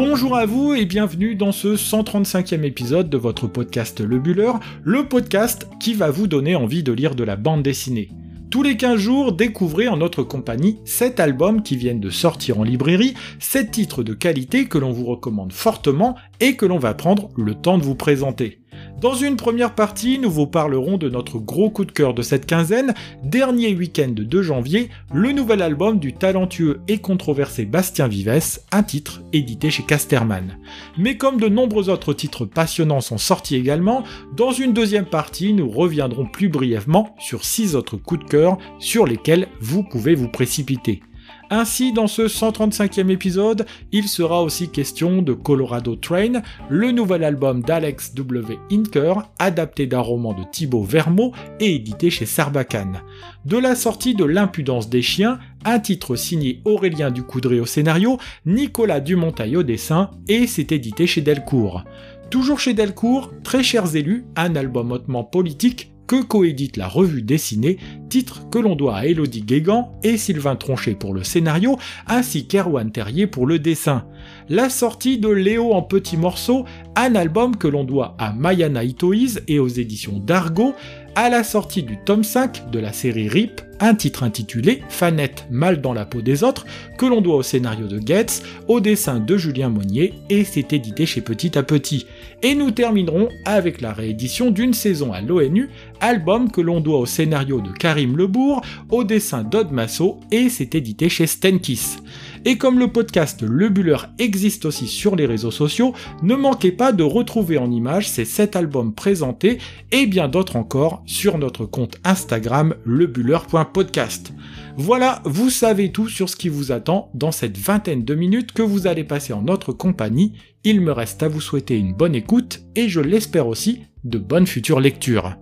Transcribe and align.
Bonjour 0.00 0.36
à 0.36 0.46
vous 0.46 0.74
et 0.74 0.84
bienvenue 0.84 1.34
dans 1.34 1.50
ce 1.50 1.74
135e 1.74 2.62
épisode 2.62 3.10
de 3.10 3.16
votre 3.16 3.48
podcast 3.48 3.98
Le 3.98 4.20
Buller, 4.20 4.52
le 4.84 5.08
podcast 5.08 5.66
qui 5.80 5.92
va 5.92 6.12
vous 6.12 6.28
donner 6.28 6.54
envie 6.54 6.84
de 6.84 6.92
lire 6.92 7.16
de 7.16 7.24
la 7.24 7.34
bande 7.34 7.64
dessinée. 7.64 8.08
Tous 8.48 8.62
les 8.62 8.76
15 8.76 8.96
jours, 8.96 9.32
découvrez 9.32 9.88
en 9.88 9.96
notre 9.96 10.22
compagnie 10.22 10.78
7 10.84 11.18
albums 11.18 11.64
qui 11.64 11.76
viennent 11.76 11.98
de 11.98 12.10
sortir 12.10 12.60
en 12.60 12.62
librairie, 12.62 13.14
7 13.40 13.72
titres 13.72 14.04
de 14.04 14.14
qualité 14.14 14.66
que 14.66 14.78
l'on 14.78 14.92
vous 14.92 15.04
recommande 15.04 15.52
fortement 15.52 16.14
et 16.38 16.54
que 16.54 16.64
l'on 16.64 16.78
va 16.78 16.94
prendre 16.94 17.30
le 17.36 17.56
temps 17.56 17.76
de 17.76 17.82
vous 17.82 17.96
présenter. 17.96 18.60
Dans 19.00 19.14
une 19.14 19.36
première 19.36 19.76
partie, 19.76 20.18
nous 20.18 20.30
vous 20.30 20.48
parlerons 20.48 20.98
de 20.98 21.08
notre 21.08 21.38
gros 21.38 21.70
coup 21.70 21.84
de 21.84 21.92
cœur 21.92 22.14
de 22.14 22.22
cette 22.22 22.46
quinzaine, 22.46 22.94
dernier 23.22 23.72
week-end 23.72 24.12
de 24.12 24.42
janvier, 24.42 24.88
le 25.14 25.30
nouvel 25.30 25.62
album 25.62 26.00
du 26.00 26.14
talentueux 26.14 26.80
et 26.88 26.98
controversé 26.98 27.64
Bastien 27.64 28.08
Vives, 28.08 28.58
un 28.72 28.82
titre 28.82 29.22
édité 29.32 29.70
chez 29.70 29.84
Casterman. 29.84 30.58
Mais 30.96 31.16
comme 31.16 31.38
de 31.38 31.48
nombreux 31.48 31.90
autres 31.90 32.12
titres 32.12 32.44
passionnants 32.44 33.00
sont 33.00 33.18
sortis 33.18 33.54
également, 33.54 34.02
dans 34.36 34.50
une 34.50 34.72
deuxième 34.72 35.06
partie, 35.06 35.52
nous 35.52 35.70
reviendrons 35.70 36.26
plus 36.26 36.48
brièvement 36.48 37.14
sur 37.20 37.44
six 37.44 37.76
autres 37.76 37.96
coups 37.96 38.24
de 38.24 38.28
cœur 38.28 38.58
sur 38.80 39.06
lesquels 39.06 39.46
vous 39.60 39.84
pouvez 39.84 40.16
vous 40.16 40.28
précipiter. 40.28 41.02
Ainsi, 41.50 41.92
dans 41.92 42.06
ce 42.06 42.22
135e 42.22 43.10
épisode, 43.10 43.64
il 43.90 44.06
sera 44.06 44.42
aussi 44.42 44.68
question 44.68 45.22
de 45.22 45.32
Colorado 45.32 45.96
Train, 45.96 46.42
le 46.68 46.92
nouvel 46.92 47.24
album 47.24 47.62
d'Alex 47.62 48.14
W. 48.14 48.58
Inker, 48.70 49.30
adapté 49.38 49.86
d'un 49.86 50.00
roman 50.00 50.34
de 50.34 50.42
Thibaut 50.52 50.82
Vermeau 50.82 51.32
et 51.58 51.74
édité 51.74 52.10
chez 52.10 52.26
Sarbacane. 52.26 53.00
De 53.46 53.56
la 53.56 53.74
sortie 53.74 54.14
de 54.14 54.24
L'impudence 54.24 54.90
des 54.90 55.00
chiens, 55.00 55.38
un 55.64 55.78
titre 55.78 56.16
signé 56.16 56.60
Aurélien 56.66 57.10
Ducoudré 57.10 57.60
au 57.60 57.66
scénario, 57.66 58.18
Nicolas 58.44 59.00
Dumontail 59.00 59.56
au 59.56 59.62
dessin, 59.62 60.10
et 60.28 60.46
c'est 60.46 60.72
édité 60.72 61.06
chez 61.06 61.22
Delcourt. 61.22 61.84
Toujours 62.30 62.60
chez 62.60 62.74
Delcourt, 62.74 63.32
très 63.42 63.62
chers 63.62 63.96
élus, 63.96 64.26
un 64.36 64.54
album 64.54 64.92
hautement 64.92 65.24
politique 65.24 65.92
que 66.08 66.22
coédite 66.22 66.78
la 66.78 66.88
revue 66.88 67.22
dessinée, 67.22 67.76
titre 68.08 68.48
que 68.50 68.58
l'on 68.58 68.74
doit 68.74 68.96
à 68.96 69.06
Elodie 69.06 69.42
Guégan 69.42 69.92
et 70.02 70.16
Sylvain 70.16 70.56
Tronchet 70.56 70.94
pour 70.94 71.12
le 71.12 71.22
scénario, 71.22 71.78
ainsi 72.06 72.48
qu'Erwan 72.48 72.90
Terrier 72.90 73.26
pour 73.26 73.46
le 73.46 73.58
dessin. 73.58 74.06
La 74.48 74.70
sortie 74.70 75.18
de 75.18 75.28
Léo 75.28 75.72
en 75.74 75.82
petits 75.82 76.16
morceaux, 76.16 76.64
un 76.96 77.14
album 77.14 77.56
que 77.56 77.68
l'on 77.68 77.84
doit 77.84 78.16
à 78.18 78.32
Mayana 78.32 78.82
Itoiz 78.82 79.42
et 79.46 79.58
aux 79.58 79.68
éditions 79.68 80.18
d'Argo, 80.18 80.74
à 81.18 81.28
la 81.30 81.42
sortie 81.42 81.82
du 81.82 81.96
tome 81.96 82.22
5 82.22 82.70
de 82.70 82.78
la 82.78 82.92
série 82.92 83.28
RIP, 83.28 83.60
un 83.80 83.96
titre 83.96 84.22
intitulé 84.22 84.84
Fanette 84.88 85.48
mal 85.50 85.80
dans 85.80 85.92
la 85.92 86.04
peau 86.06 86.22
des 86.22 86.44
autres, 86.44 86.64
que 86.96 87.06
l'on 87.06 87.20
doit 87.20 87.34
au 87.34 87.42
scénario 87.42 87.88
de 87.88 87.98
Getz, 87.98 88.44
au 88.68 88.78
dessin 88.78 89.18
de 89.18 89.36
Julien 89.36 89.68
Monnier, 89.68 90.14
et 90.30 90.44
c'est 90.44 90.72
édité 90.72 91.06
chez 91.06 91.20
Petit 91.20 91.58
à 91.58 91.64
Petit. 91.64 92.06
Et 92.44 92.54
nous 92.54 92.70
terminerons 92.70 93.30
avec 93.46 93.80
la 93.80 93.92
réédition 93.92 94.52
d'une 94.52 94.74
saison 94.74 95.12
à 95.12 95.20
l'ONU, 95.20 95.70
album 96.00 96.52
que 96.52 96.60
l'on 96.60 96.78
doit 96.78 97.00
au 97.00 97.06
scénario 97.06 97.60
de 97.60 97.72
Karim 97.72 98.16
Lebourg, 98.16 98.62
au 98.88 99.02
dessin 99.02 99.42
d'Odd 99.42 99.72
Masso, 99.72 100.20
et 100.30 100.48
c'est 100.48 100.76
édité 100.76 101.08
chez 101.08 101.26
Stenkis. 101.26 101.96
Et 102.44 102.58
comme 102.58 102.78
le 102.78 102.88
podcast 102.88 103.42
Le 103.42 103.68
Buller 103.68 103.98
existe 104.18 104.64
aussi 104.64 104.86
sur 104.86 105.16
les 105.16 105.26
réseaux 105.26 105.50
sociaux, 105.50 105.94
ne 106.22 106.34
manquez 106.34 106.72
pas 106.72 106.92
de 106.92 107.02
retrouver 107.02 107.58
en 107.58 107.70
images 107.70 108.08
ces 108.08 108.24
7 108.24 108.56
albums 108.56 108.94
présentés 108.94 109.58
et 109.92 110.06
bien 110.06 110.28
d'autres 110.28 110.56
encore 110.56 111.02
sur 111.06 111.38
notre 111.38 111.66
compte 111.66 111.96
Instagram 112.04 112.74
lebuller.podcast. 112.84 114.32
Voilà, 114.76 115.22
vous 115.24 115.50
savez 115.50 115.90
tout 115.90 116.08
sur 116.08 116.28
ce 116.28 116.36
qui 116.36 116.48
vous 116.48 116.70
attend 116.70 117.10
dans 117.14 117.32
cette 117.32 117.58
vingtaine 117.58 118.04
de 118.04 118.14
minutes 118.14 118.52
que 118.52 118.62
vous 118.62 118.86
allez 118.86 119.04
passer 119.04 119.32
en 119.32 119.42
notre 119.42 119.72
compagnie. 119.72 120.34
Il 120.64 120.80
me 120.80 120.92
reste 120.92 121.22
à 121.22 121.28
vous 121.28 121.40
souhaiter 121.40 121.76
une 121.76 121.94
bonne 121.94 122.14
écoute 122.14 122.60
et 122.76 122.88
je 122.88 123.00
l'espère 123.00 123.48
aussi 123.48 123.82
de 124.04 124.18
bonnes 124.18 124.46
futures 124.46 124.80
lectures. 124.80 125.36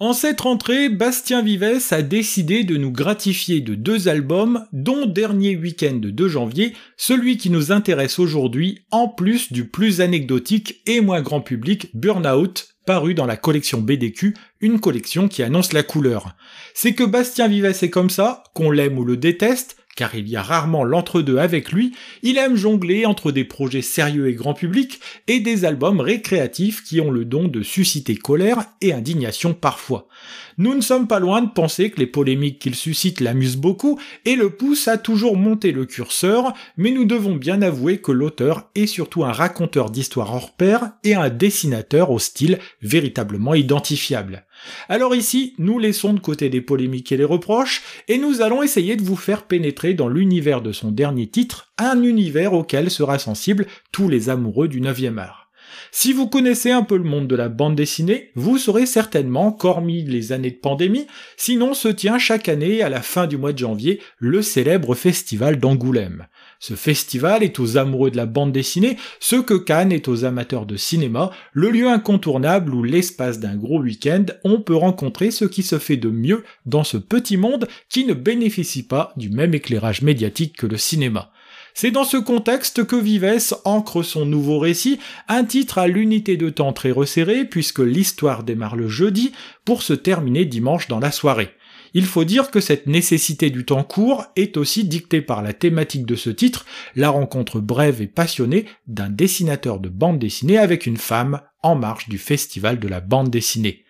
En 0.00 0.12
cette 0.12 0.40
rentrée, 0.40 0.88
Bastien 0.88 1.40
Vives 1.40 1.80
a 1.92 2.02
décidé 2.02 2.64
de 2.64 2.76
nous 2.76 2.90
gratifier 2.90 3.60
de 3.60 3.76
deux 3.76 4.08
albums, 4.08 4.66
dont 4.72 5.06
dernier 5.06 5.56
week-end 5.56 6.00
de 6.02 6.28
janvier, 6.28 6.72
celui 6.96 7.36
qui 7.36 7.48
nous 7.48 7.70
intéresse 7.70 8.18
aujourd'hui, 8.18 8.86
en 8.90 9.06
plus 9.06 9.52
du 9.52 9.68
plus 9.68 10.00
anecdotique 10.00 10.82
et 10.86 11.00
moins 11.00 11.22
grand 11.22 11.40
public 11.40 11.90
Burnout, 11.94 12.74
paru 12.86 13.14
dans 13.14 13.24
la 13.24 13.36
collection 13.36 13.80
BDQ, 13.80 14.34
une 14.60 14.80
collection 14.80 15.28
qui 15.28 15.44
annonce 15.44 15.72
la 15.72 15.84
couleur. 15.84 16.34
C'est 16.74 16.94
que 16.94 17.04
Bastien 17.04 17.46
Vives 17.46 17.64
est 17.66 17.90
comme 17.90 18.10
ça, 18.10 18.42
qu'on 18.52 18.72
l'aime 18.72 18.98
ou 18.98 19.04
le 19.04 19.16
déteste, 19.16 19.76
car 19.96 20.14
il 20.14 20.28
y 20.28 20.36
a 20.36 20.42
rarement 20.42 20.84
l'entre-deux 20.84 21.38
avec 21.38 21.72
lui, 21.72 21.92
il 22.22 22.38
aime 22.38 22.56
jongler 22.56 23.06
entre 23.06 23.32
des 23.32 23.44
projets 23.44 23.82
sérieux 23.82 24.28
et 24.28 24.34
grand 24.34 24.54
public 24.54 25.00
et 25.28 25.40
des 25.40 25.64
albums 25.64 26.00
récréatifs 26.00 26.82
qui 26.82 27.00
ont 27.00 27.10
le 27.10 27.24
don 27.24 27.48
de 27.48 27.62
susciter 27.62 28.16
colère 28.16 28.64
et 28.80 28.92
indignation 28.92 29.54
parfois. 29.54 30.08
Nous 30.56 30.74
ne 30.74 30.80
sommes 30.80 31.08
pas 31.08 31.18
loin 31.18 31.42
de 31.42 31.50
penser 31.50 31.90
que 31.90 31.98
les 31.98 32.06
polémiques 32.06 32.60
qu'il 32.60 32.74
suscite 32.76 33.20
l'amusent 33.20 33.56
beaucoup 33.56 33.98
et 34.24 34.36
le 34.36 34.50
poussent 34.50 34.88
à 34.88 34.98
toujours 34.98 35.36
monter 35.36 35.72
le 35.72 35.84
curseur, 35.84 36.52
mais 36.76 36.92
nous 36.92 37.04
devons 37.04 37.34
bien 37.34 37.60
avouer 37.62 37.98
que 37.98 38.12
l'auteur 38.12 38.70
est 38.74 38.86
surtout 38.86 39.24
un 39.24 39.32
raconteur 39.32 39.90
d'histoires 39.90 40.32
hors 40.32 40.52
pair 40.52 40.92
et 41.02 41.14
un 41.14 41.28
dessinateur 41.28 42.10
au 42.10 42.18
style 42.18 42.58
véritablement 42.82 43.54
identifiable. 43.54 44.44
Alors 44.88 45.14
ici, 45.14 45.54
nous 45.58 45.78
laissons 45.78 46.12
de 46.12 46.20
côté 46.20 46.48
les 46.48 46.60
polémiques 46.60 47.12
et 47.12 47.16
les 47.16 47.24
reproches, 47.24 47.82
et 48.08 48.18
nous 48.18 48.42
allons 48.42 48.62
essayer 48.62 48.96
de 48.96 49.02
vous 49.02 49.16
faire 49.16 49.44
pénétrer 49.44 49.94
dans 49.94 50.08
l'univers 50.08 50.62
de 50.62 50.72
son 50.72 50.90
dernier 50.90 51.26
titre, 51.26 51.72
un 51.78 52.02
univers 52.02 52.52
auquel 52.52 52.90
sera 52.90 53.18
sensible 53.18 53.66
tous 53.92 54.08
les 54.08 54.28
amoureux 54.28 54.68
du 54.68 54.80
9e 54.80 55.18
art. 55.18 55.43
Si 55.90 56.12
vous 56.12 56.28
connaissez 56.28 56.70
un 56.70 56.82
peu 56.82 56.96
le 56.96 57.04
monde 57.04 57.26
de 57.26 57.36
la 57.36 57.48
bande 57.48 57.76
dessinée, 57.76 58.30
vous 58.34 58.58
saurez 58.58 58.86
certainement 58.86 59.52
qu'hormis 59.52 60.02
les 60.02 60.32
années 60.32 60.50
de 60.50 60.56
pandémie, 60.56 61.06
sinon 61.36 61.74
se 61.74 61.88
tient 61.88 62.18
chaque 62.18 62.48
année 62.48 62.82
à 62.82 62.88
la 62.88 63.02
fin 63.02 63.26
du 63.26 63.36
mois 63.36 63.52
de 63.52 63.58
janvier 63.58 64.00
le 64.18 64.42
célèbre 64.42 64.94
festival 64.94 65.58
d'Angoulême. 65.58 66.26
Ce 66.58 66.74
festival 66.74 67.42
est 67.42 67.58
aux 67.58 67.76
amoureux 67.76 68.10
de 68.10 68.16
la 68.16 68.26
bande 68.26 68.52
dessinée 68.52 68.96
ce 69.20 69.36
que 69.36 69.54
Cannes 69.54 69.92
est 69.92 70.08
aux 70.08 70.24
amateurs 70.24 70.66
de 70.66 70.76
cinéma, 70.76 71.30
le 71.52 71.70
lieu 71.70 71.88
incontournable 71.88 72.74
où 72.74 72.82
l'espace 72.82 73.38
d'un 73.38 73.56
gros 73.56 73.80
week-end 73.80 74.24
on 74.44 74.60
peut 74.60 74.76
rencontrer 74.76 75.30
ce 75.30 75.44
qui 75.44 75.62
se 75.62 75.78
fait 75.78 75.96
de 75.96 76.08
mieux 76.08 76.44
dans 76.66 76.84
ce 76.84 76.96
petit 76.96 77.36
monde 77.36 77.68
qui 77.88 78.04
ne 78.04 78.14
bénéficie 78.14 78.86
pas 78.86 79.12
du 79.16 79.30
même 79.30 79.54
éclairage 79.54 80.02
médiatique 80.02 80.56
que 80.56 80.66
le 80.66 80.76
cinéma. 80.76 81.30
C'est 81.76 81.90
dans 81.90 82.04
ce 82.04 82.16
contexte 82.16 82.86
que 82.86 82.94
Vives 82.94 83.56
ancre 83.64 84.04
son 84.04 84.24
nouveau 84.24 84.60
récit, 84.60 85.00
un 85.26 85.44
titre 85.44 85.78
à 85.78 85.88
l'unité 85.88 86.36
de 86.36 86.48
temps 86.48 86.72
très 86.72 86.92
resserré 86.92 87.44
puisque 87.44 87.80
l'histoire 87.80 88.44
démarre 88.44 88.76
le 88.76 88.88
jeudi 88.88 89.32
pour 89.64 89.82
se 89.82 89.92
terminer 89.92 90.44
dimanche 90.44 90.86
dans 90.86 91.00
la 91.00 91.10
soirée. 91.10 91.50
Il 91.92 92.06
faut 92.06 92.22
dire 92.22 92.52
que 92.52 92.60
cette 92.60 92.86
nécessité 92.86 93.50
du 93.50 93.64
temps 93.64 93.82
court 93.82 94.24
est 94.36 94.56
aussi 94.56 94.84
dictée 94.84 95.20
par 95.20 95.42
la 95.42 95.52
thématique 95.52 96.06
de 96.06 96.14
ce 96.14 96.30
titre, 96.30 96.64
la 96.94 97.10
rencontre 97.10 97.58
brève 97.58 98.00
et 98.00 98.06
passionnée 98.06 98.66
d'un 98.86 99.10
dessinateur 99.10 99.80
de 99.80 99.88
bande 99.88 100.20
dessinée 100.20 100.58
avec 100.58 100.86
une 100.86 100.96
femme 100.96 101.40
en 101.62 101.74
marge 101.74 102.08
du 102.08 102.18
festival 102.18 102.78
de 102.78 102.86
la 102.86 103.00
bande 103.00 103.30
dessinée. 103.30 103.83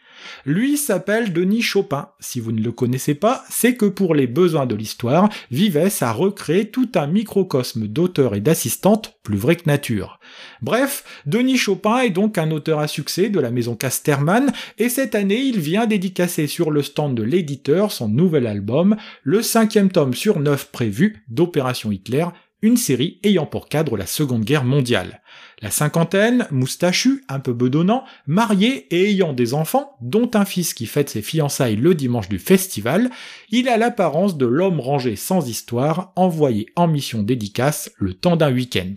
Lui 0.47 0.77
s'appelle 0.77 1.33
Denis 1.33 1.62
Chopin. 1.62 2.09
Si 2.21 2.41
vous 2.41 2.53
ne 2.53 2.62
le 2.62 2.73
connaissez 2.73 3.15
pas, 3.15 3.45
c'est 3.51 3.75
que 3.75 3.87
pour 3.87 4.15
les 4.15 4.27
besoins 4.27 4.67
de 4.67 4.75
l'histoire, 4.75 5.29
Vives 5.51 5.91
a 6.01 6.12
recréé 6.12 6.71
tout 6.71 6.89
un 6.95 7.07
microcosme 7.07 7.87
d'auteurs 7.87 8.35
et 8.35 8.41
d'assistantes 8.41 9.15
plus 9.23 9.37
vrai 9.37 9.57
que 9.57 9.67
nature. 9.67 10.21
Bref, 10.62 11.05
Denis 11.27 11.57
Chopin 11.57 12.01
est 12.01 12.11
donc 12.11 12.39
un 12.39 12.51
auteur 12.51 12.79
à 12.79 12.89
succès 12.89 13.29
de 13.29 13.41
la 13.41 13.51
maison 13.51 13.75
Casterman, 13.75 14.53
et 14.79 14.89
cette 14.89 15.15
année 15.15 15.41
il 15.41 15.59
vient 15.59 15.87
dédicacer 15.87 16.47
sur 16.47 16.71
le 16.71 16.83
stand 16.83 17.15
de 17.15 17.23
l'éditeur 17.23 17.93
son 17.93 18.09
nouvel 18.09 18.47
album, 18.47 18.97
le 19.23 19.43
cinquième 19.43 19.91
tome 19.91 20.15
sur 20.15 20.41
neuf 20.41 20.71
prévu 20.71 21.25
d'Opération 21.29 21.91
Hitler, 21.91 22.26
une 22.62 22.76
série 22.76 23.21
ayant 23.25 23.47
pour 23.47 23.69
cadre 23.69 23.97
la 23.97 24.06
Seconde 24.06 24.44
Guerre 24.44 24.65
mondiale. 24.65 25.21
La 25.64 25.70
cinquantaine, 25.70 26.46
moustachu, 26.50 27.25
un 27.26 27.40
peu 27.40 27.55
bedonnant, 27.55 28.05
marié 28.26 28.87
et 28.94 29.08
ayant 29.08 29.32
des 29.32 29.55
enfants, 29.55 29.96
dont 30.02 30.31
un 30.34 30.44
fils 30.44 30.75
qui 30.75 30.84
fête 30.84 31.08
ses 31.08 31.22
fiançailles 31.22 31.76
le 31.76 31.94
dimanche 31.94 32.28
du 32.28 32.38
festival, 32.38 33.08
il 33.49 33.70
a 33.70 33.78
l'apparence 33.78 34.37
de 34.37 34.44
l'homme 34.44 34.78
rangé 34.78 35.16
sans 35.16 35.49
histoire, 35.49 36.12
envoyé 36.16 36.66
en 36.76 36.87
mission 36.87 37.22
dédicace 37.22 37.90
le 37.96 38.12
temps 38.12 38.37
d'un 38.37 38.52
week-end. 38.52 38.94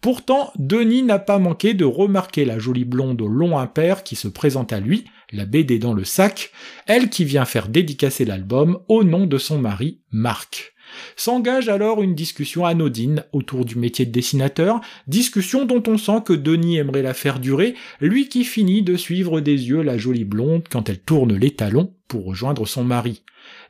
Pourtant, 0.00 0.50
Denis 0.58 1.02
n'a 1.02 1.18
pas 1.18 1.38
manqué 1.38 1.74
de 1.74 1.84
remarquer 1.84 2.46
la 2.46 2.58
jolie 2.58 2.86
blonde 2.86 3.20
au 3.20 3.28
long 3.28 3.58
impair 3.58 4.02
qui 4.02 4.16
se 4.16 4.28
présente 4.28 4.72
à 4.72 4.80
lui, 4.80 5.04
la 5.30 5.44
BD 5.44 5.78
dans 5.78 5.92
le 5.92 6.04
sac, 6.04 6.52
elle 6.86 7.10
qui 7.10 7.26
vient 7.26 7.44
faire 7.44 7.68
dédicacer 7.68 8.24
l'album 8.24 8.78
au 8.88 9.04
nom 9.04 9.26
de 9.26 9.36
son 9.36 9.58
mari, 9.58 10.00
Marc. 10.10 10.72
S'engage 11.16 11.68
alors 11.68 12.02
une 12.02 12.14
discussion 12.14 12.64
anodine 12.64 13.24
autour 13.32 13.64
du 13.64 13.76
métier 13.76 14.06
de 14.06 14.12
dessinateur, 14.12 14.80
discussion 15.06 15.64
dont 15.64 15.82
on 15.86 15.98
sent 15.98 16.22
que 16.24 16.32
Denis 16.32 16.78
aimerait 16.78 17.02
la 17.02 17.14
faire 17.14 17.38
durer, 17.38 17.74
lui 18.00 18.28
qui 18.28 18.44
finit 18.44 18.82
de 18.82 18.96
suivre 18.96 19.40
des 19.40 19.68
yeux 19.68 19.82
la 19.82 19.98
jolie 19.98 20.24
blonde 20.24 20.64
quand 20.70 20.88
elle 20.88 21.00
tourne 21.00 21.34
les 21.34 21.50
talons 21.50 21.92
pour 22.08 22.24
rejoindre 22.24 22.66
son 22.66 22.84
mari. 22.84 23.22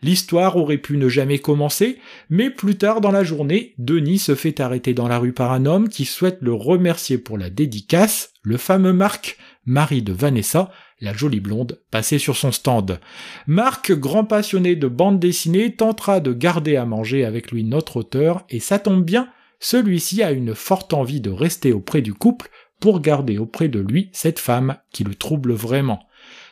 L'histoire 0.03 0.57
aurait 0.57 0.79
pu 0.79 0.97
ne 0.97 1.09
jamais 1.09 1.39
commencer, 1.39 1.99
mais 2.31 2.51
plus 2.51 2.77
tard 2.77 3.01
dans 3.01 3.11
la 3.11 3.25
journée, 3.25 3.75
Denis 3.79 4.19
se 4.19 4.35
fait 4.35 4.61
arrêter 4.61 4.95
dans 4.95 5.09
la 5.09 5.19
rue 5.19 5.33
par 5.33 5.53
un 5.53 5.67
homme 5.67 5.89
qui 5.89 6.05
souhaite 6.05 6.39
le 6.41 6.53
remercier 6.53 7.19
pour 7.19 7.39
la 7.39 7.51
dédicace, 7.51 8.33
le 8.43 8.57
fameux 8.57 8.93
Marc, 8.93 9.39
mari 9.69 10.03
de 10.03 10.13
Vanessa, 10.13 10.73
la 11.01 11.13
jolie 11.13 11.41
blonde, 11.41 11.81
passée 11.91 12.19
sur 12.19 12.37
son 12.37 12.51
stand. 12.51 12.99
Marc, 13.47 13.93
grand 13.93 14.25
passionné 14.25 14.75
de 14.75 14.89
bande 14.89 15.21
dessinée, 15.21 15.77
tentera 15.77 16.21
de 16.21 16.33
garder 16.33 16.77
à 16.77 16.87
manger 16.87 17.25
avec 17.25 17.53
lui 17.53 17.63
notre 17.63 17.99
auteur, 17.99 18.45
et 18.49 18.61
ça 18.61 18.79
tombe 18.79 19.05
bien, 19.05 19.29
celui-ci 19.61 20.23
a 20.23 20.33
une 20.33 20.55
forte 20.55 20.95
envie 20.95 21.21
de 21.21 21.31
rester 21.31 21.73
auprès 21.73 22.01
du 22.01 22.15
couple 22.15 22.49
pour 22.81 23.01
garder 23.01 23.39
auprès 23.39 23.69
de 23.69 23.81
lui 23.81 24.09
cette 24.13 24.39
femme 24.39 24.77
qui 24.93 25.05
le 25.05 25.15
trouble 25.15 25.53
vraiment. 25.53 26.08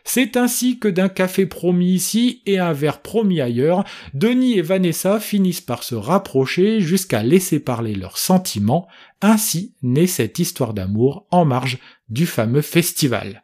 C'est 0.09 0.37
ainsi 0.37 0.79
que 0.79 0.87
d'un 0.87 1.09
café 1.09 1.47
promis 1.47 1.93
ici 1.93 2.41
et 2.47 2.61
un 2.61 2.73
verre 2.73 3.03
promis 3.03 3.41
ailleurs, 3.41 3.85
Denis 4.15 4.57
et 4.57 4.63
Vanessa 4.63 5.19
finissent 5.19 5.61
par 5.61 5.83
se 5.83 5.97
rapprocher 5.97 6.81
jusqu'à 6.81 7.25
laisser 7.25 7.59
parler 7.59 7.97
leurs 7.97 8.17
sentiments, 8.17 8.87
ainsi 9.21 9.75
naît 9.83 10.07
cette 10.07 10.39
histoire 10.39 10.75
d'amour 10.75 11.27
en 11.33 11.45
marge 11.45 11.79
du 12.09 12.25
fameux 12.25 12.63
festival. 12.63 13.43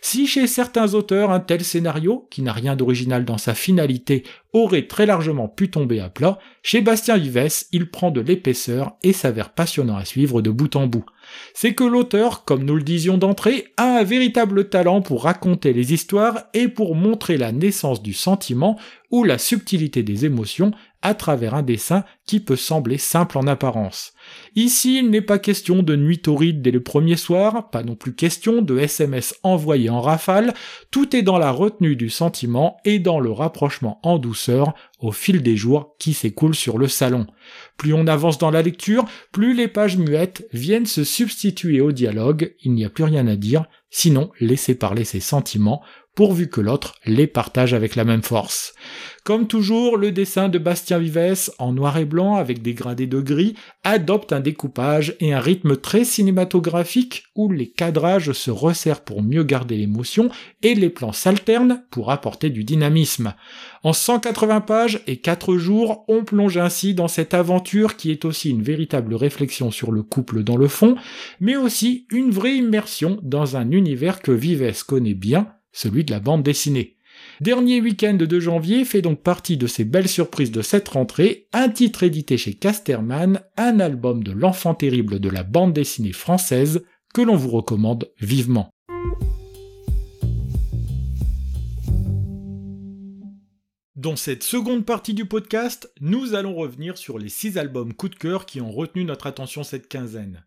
Si 0.00 0.28
chez 0.28 0.46
certains 0.46 0.94
auteurs 0.94 1.32
un 1.32 1.40
tel 1.40 1.64
scénario, 1.64 2.28
qui 2.30 2.42
n'a 2.42 2.52
rien 2.52 2.76
d'original 2.76 3.24
dans 3.24 3.38
sa 3.38 3.54
finalité, 3.54 4.22
aurait 4.52 4.86
très 4.86 5.06
largement 5.06 5.48
pu 5.48 5.68
tomber 5.68 5.98
à 5.98 6.10
plat, 6.10 6.38
chez 6.62 6.80
Bastien 6.80 7.16
Vives, 7.16 7.64
il 7.72 7.90
prend 7.90 8.12
de 8.12 8.20
l'épaisseur 8.20 8.96
et 9.02 9.12
s'avère 9.12 9.50
passionnant 9.50 9.96
à 9.96 10.04
suivre 10.04 10.42
de 10.42 10.50
bout 10.50 10.76
en 10.76 10.86
bout. 10.86 11.04
C'est 11.52 11.74
que 11.74 11.84
l'auteur, 11.84 12.44
comme 12.44 12.64
nous 12.64 12.76
le 12.76 12.82
disions 12.82 13.18
d'entrée, 13.18 13.66
a 13.76 13.98
un 13.98 14.04
véritable 14.04 14.68
talent 14.68 15.02
pour 15.02 15.24
raconter 15.24 15.72
les 15.72 15.92
histoires 15.92 16.44
et 16.54 16.68
pour 16.68 16.94
montrer 16.94 17.36
la 17.36 17.52
naissance 17.52 18.02
du 18.02 18.12
sentiment 18.12 18.78
ou 19.10 19.24
la 19.24 19.38
subtilité 19.38 20.02
des 20.02 20.24
émotions 20.24 20.72
à 21.02 21.14
travers 21.14 21.54
un 21.54 21.62
dessin 21.62 22.04
qui 22.26 22.40
peut 22.40 22.56
sembler 22.56 22.98
simple 22.98 23.38
en 23.38 23.46
apparence. 23.46 24.13
Ici, 24.56 24.98
il 24.98 25.10
n'est 25.10 25.20
pas 25.20 25.38
question 25.38 25.82
de 25.82 25.96
nuit 25.96 26.18
torride 26.18 26.62
dès 26.62 26.70
le 26.70 26.82
premier 26.82 27.16
soir, 27.16 27.70
pas 27.70 27.82
non 27.82 27.96
plus 27.96 28.14
question 28.14 28.62
de 28.62 28.78
SMS 28.78 29.34
envoyés 29.42 29.90
en 29.90 30.00
rafale, 30.00 30.54
tout 30.90 31.16
est 31.16 31.22
dans 31.22 31.38
la 31.38 31.50
retenue 31.50 31.96
du 31.96 32.10
sentiment 32.10 32.76
et 32.84 32.98
dans 32.98 33.20
le 33.20 33.30
rapprochement 33.30 34.00
en 34.02 34.18
douceur 34.18 34.74
au 35.00 35.12
fil 35.12 35.42
des 35.42 35.56
jours 35.56 35.96
qui 35.98 36.14
s'écoulent 36.14 36.54
sur 36.54 36.78
le 36.78 36.88
salon. 36.88 37.26
Plus 37.76 37.92
on 37.92 38.06
avance 38.06 38.38
dans 38.38 38.50
la 38.50 38.62
lecture, 38.62 39.04
plus 39.32 39.54
les 39.54 39.68
pages 39.68 39.98
muettes 39.98 40.46
viennent 40.52 40.86
se 40.86 41.04
substituer 41.04 41.80
au 41.80 41.92
dialogue, 41.92 42.54
il 42.62 42.72
n'y 42.72 42.84
a 42.84 42.90
plus 42.90 43.04
rien 43.04 43.26
à 43.26 43.36
dire, 43.36 43.66
sinon 43.90 44.30
laissez 44.40 44.74
parler 44.74 45.04
ses 45.04 45.20
sentiments 45.20 45.82
pourvu 46.14 46.48
que 46.48 46.60
l'autre 46.60 46.94
les 47.04 47.26
partage 47.26 47.74
avec 47.74 47.96
la 47.96 48.04
même 48.04 48.22
force. 48.22 48.74
Comme 49.24 49.46
toujours, 49.46 49.96
le 49.96 50.12
dessin 50.12 50.50
de 50.50 50.58
Bastien 50.58 50.98
Vives, 50.98 51.50
en 51.58 51.72
noir 51.72 51.96
et 51.96 52.04
blanc 52.04 52.36
avec 52.36 52.60
des 52.60 52.74
gradés 52.74 53.06
de 53.06 53.20
gris, 53.20 53.54
adopte 53.82 54.34
un 54.34 54.40
découpage 54.40 55.16
et 55.18 55.32
un 55.32 55.40
rythme 55.40 55.76
très 55.76 56.04
cinématographique 56.04 57.24
où 57.34 57.50
les 57.50 57.70
cadrages 57.70 58.32
se 58.32 58.50
resserrent 58.50 59.00
pour 59.00 59.22
mieux 59.22 59.42
garder 59.42 59.78
l'émotion 59.78 60.28
et 60.62 60.74
les 60.74 60.90
plans 60.90 61.12
s'alternent 61.12 61.84
pour 61.90 62.10
apporter 62.10 62.50
du 62.50 62.64
dynamisme. 62.64 63.32
En 63.82 63.94
180 63.94 64.60
pages 64.60 65.00
et 65.06 65.16
4 65.16 65.56
jours, 65.56 66.04
on 66.08 66.24
plonge 66.24 66.58
ainsi 66.58 66.94
dans 66.94 67.08
cette 67.08 67.32
aventure 67.32 67.96
qui 67.96 68.10
est 68.10 68.26
aussi 68.26 68.50
une 68.50 68.62
véritable 68.62 69.14
réflexion 69.14 69.70
sur 69.70 69.90
le 69.90 70.02
couple 70.02 70.42
dans 70.42 70.58
le 70.58 70.68
fond, 70.68 70.96
mais 71.40 71.56
aussi 71.56 72.06
une 72.10 72.30
vraie 72.30 72.56
immersion 72.56 73.18
dans 73.22 73.56
un 73.56 73.70
univers 73.70 74.20
que 74.20 74.32
Vives 74.32 74.84
connaît 74.84 75.14
bien, 75.14 75.48
celui 75.74 76.04
de 76.04 76.12
la 76.12 76.20
bande 76.20 76.42
dessinée. 76.42 76.96
Dernier 77.40 77.80
week-end 77.80 78.14
de 78.14 78.40
janvier 78.40 78.84
fait 78.84 79.02
donc 79.02 79.22
partie 79.22 79.56
de 79.56 79.66
ces 79.66 79.84
belles 79.84 80.08
surprises 80.08 80.50
de 80.50 80.62
cette 80.62 80.88
rentrée, 80.88 81.48
un 81.52 81.68
titre 81.68 82.04
édité 82.04 82.38
chez 82.38 82.54
Casterman, 82.54 83.40
un 83.56 83.80
album 83.80 84.24
de 84.24 84.32
l'enfant 84.32 84.74
terrible 84.74 85.20
de 85.20 85.28
la 85.28 85.42
bande 85.42 85.72
dessinée 85.72 86.12
française 86.12 86.84
que 87.12 87.22
l'on 87.22 87.36
vous 87.36 87.50
recommande 87.50 88.10
vivement. 88.20 88.70
Dans 93.96 94.16
cette 94.16 94.42
seconde 94.42 94.84
partie 94.84 95.14
du 95.14 95.24
podcast, 95.24 95.90
nous 96.00 96.34
allons 96.34 96.54
revenir 96.54 96.98
sur 96.98 97.18
les 97.18 97.30
six 97.30 97.56
albums 97.56 97.94
coup 97.94 98.08
de 98.08 98.14
cœur 98.14 98.44
qui 98.44 98.60
ont 98.60 98.70
retenu 98.70 99.04
notre 99.04 99.26
attention 99.26 99.64
cette 99.64 99.88
quinzaine. 99.88 100.44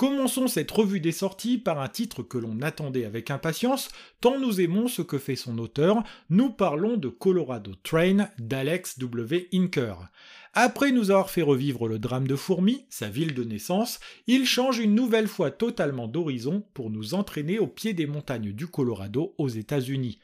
Commençons 0.00 0.48
cette 0.48 0.70
revue 0.70 0.98
des 0.98 1.12
sorties 1.12 1.58
par 1.58 1.78
un 1.78 1.88
titre 1.88 2.22
que 2.22 2.38
l'on 2.38 2.62
attendait 2.62 3.04
avec 3.04 3.30
impatience, 3.30 3.90
tant 4.22 4.40
nous 4.40 4.62
aimons 4.62 4.88
ce 4.88 5.02
que 5.02 5.18
fait 5.18 5.36
son 5.36 5.58
auteur, 5.58 6.02
nous 6.30 6.48
parlons 6.48 6.96
de 6.96 7.08
Colorado 7.08 7.72
Train 7.82 8.30
d'Alex 8.38 8.98
W. 8.98 9.50
Inker. 9.52 10.08
Après 10.54 10.90
nous 10.90 11.10
avoir 11.10 11.28
fait 11.28 11.42
revivre 11.42 11.86
le 11.86 11.98
drame 11.98 12.26
de 12.26 12.34
Fourmi, 12.34 12.86
sa 12.88 13.10
ville 13.10 13.34
de 13.34 13.44
naissance, 13.44 14.00
il 14.26 14.46
change 14.46 14.78
une 14.78 14.94
nouvelle 14.94 15.28
fois 15.28 15.50
totalement 15.50 16.08
d'horizon 16.08 16.64
pour 16.72 16.88
nous 16.88 17.12
entraîner 17.12 17.58
au 17.58 17.66
pied 17.66 17.92
des 17.92 18.06
montagnes 18.06 18.52
du 18.52 18.68
Colorado 18.68 19.34
aux 19.36 19.48
États-Unis. 19.48 20.18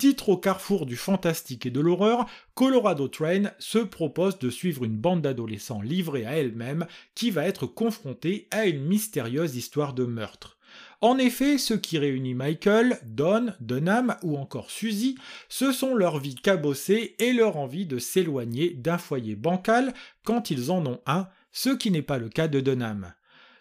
Titre 0.00 0.30
au 0.30 0.38
carrefour 0.38 0.86
du 0.86 0.96
fantastique 0.96 1.66
et 1.66 1.70
de 1.70 1.78
l'horreur, 1.78 2.24
Colorado 2.54 3.06
Train 3.06 3.50
se 3.58 3.76
propose 3.76 4.38
de 4.38 4.48
suivre 4.48 4.84
une 4.84 4.96
bande 4.96 5.20
d'adolescents 5.20 5.82
livrés 5.82 6.24
à 6.24 6.38
elle-même 6.38 6.86
qui 7.14 7.30
va 7.30 7.44
être 7.44 7.66
confrontée 7.66 8.48
à 8.50 8.64
une 8.64 8.82
mystérieuse 8.82 9.56
histoire 9.56 9.92
de 9.92 10.04
meurtre. 10.04 10.56
En 11.02 11.18
effet, 11.18 11.58
ce 11.58 11.74
qui 11.74 11.98
réunit 11.98 12.32
Michael, 12.32 12.98
Don, 13.04 13.52
Dunham 13.60 14.16
ou 14.22 14.38
encore 14.38 14.70
Suzy, 14.70 15.18
ce 15.50 15.70
sont 15.70 15.94
leur 15.94 16.18
vie 16.18 16.34
cabossée 16.34 17.14
et 17.18 17.34
leur 17.34 17.58
envie 17.58 17.84
de 17.84 17.98
s'éloigner 17.98 18.70
d'un 18.70 18.96
foyer 18.96 19.36
bancal 19.36 19.92
quand 20.24 20.50
ils 20.50 20.70
en 20.70 20.86
ont 20.86 21.00
un, 21.04 21.28
ce 21.52 21.68
qui 21.68 21.90
n'est 21.90 22.00
pas 22.00 22.16
le 22.16 22.30
cas 22.30 22.48
de 22.48 22.60
Dunham. 22.60 23.12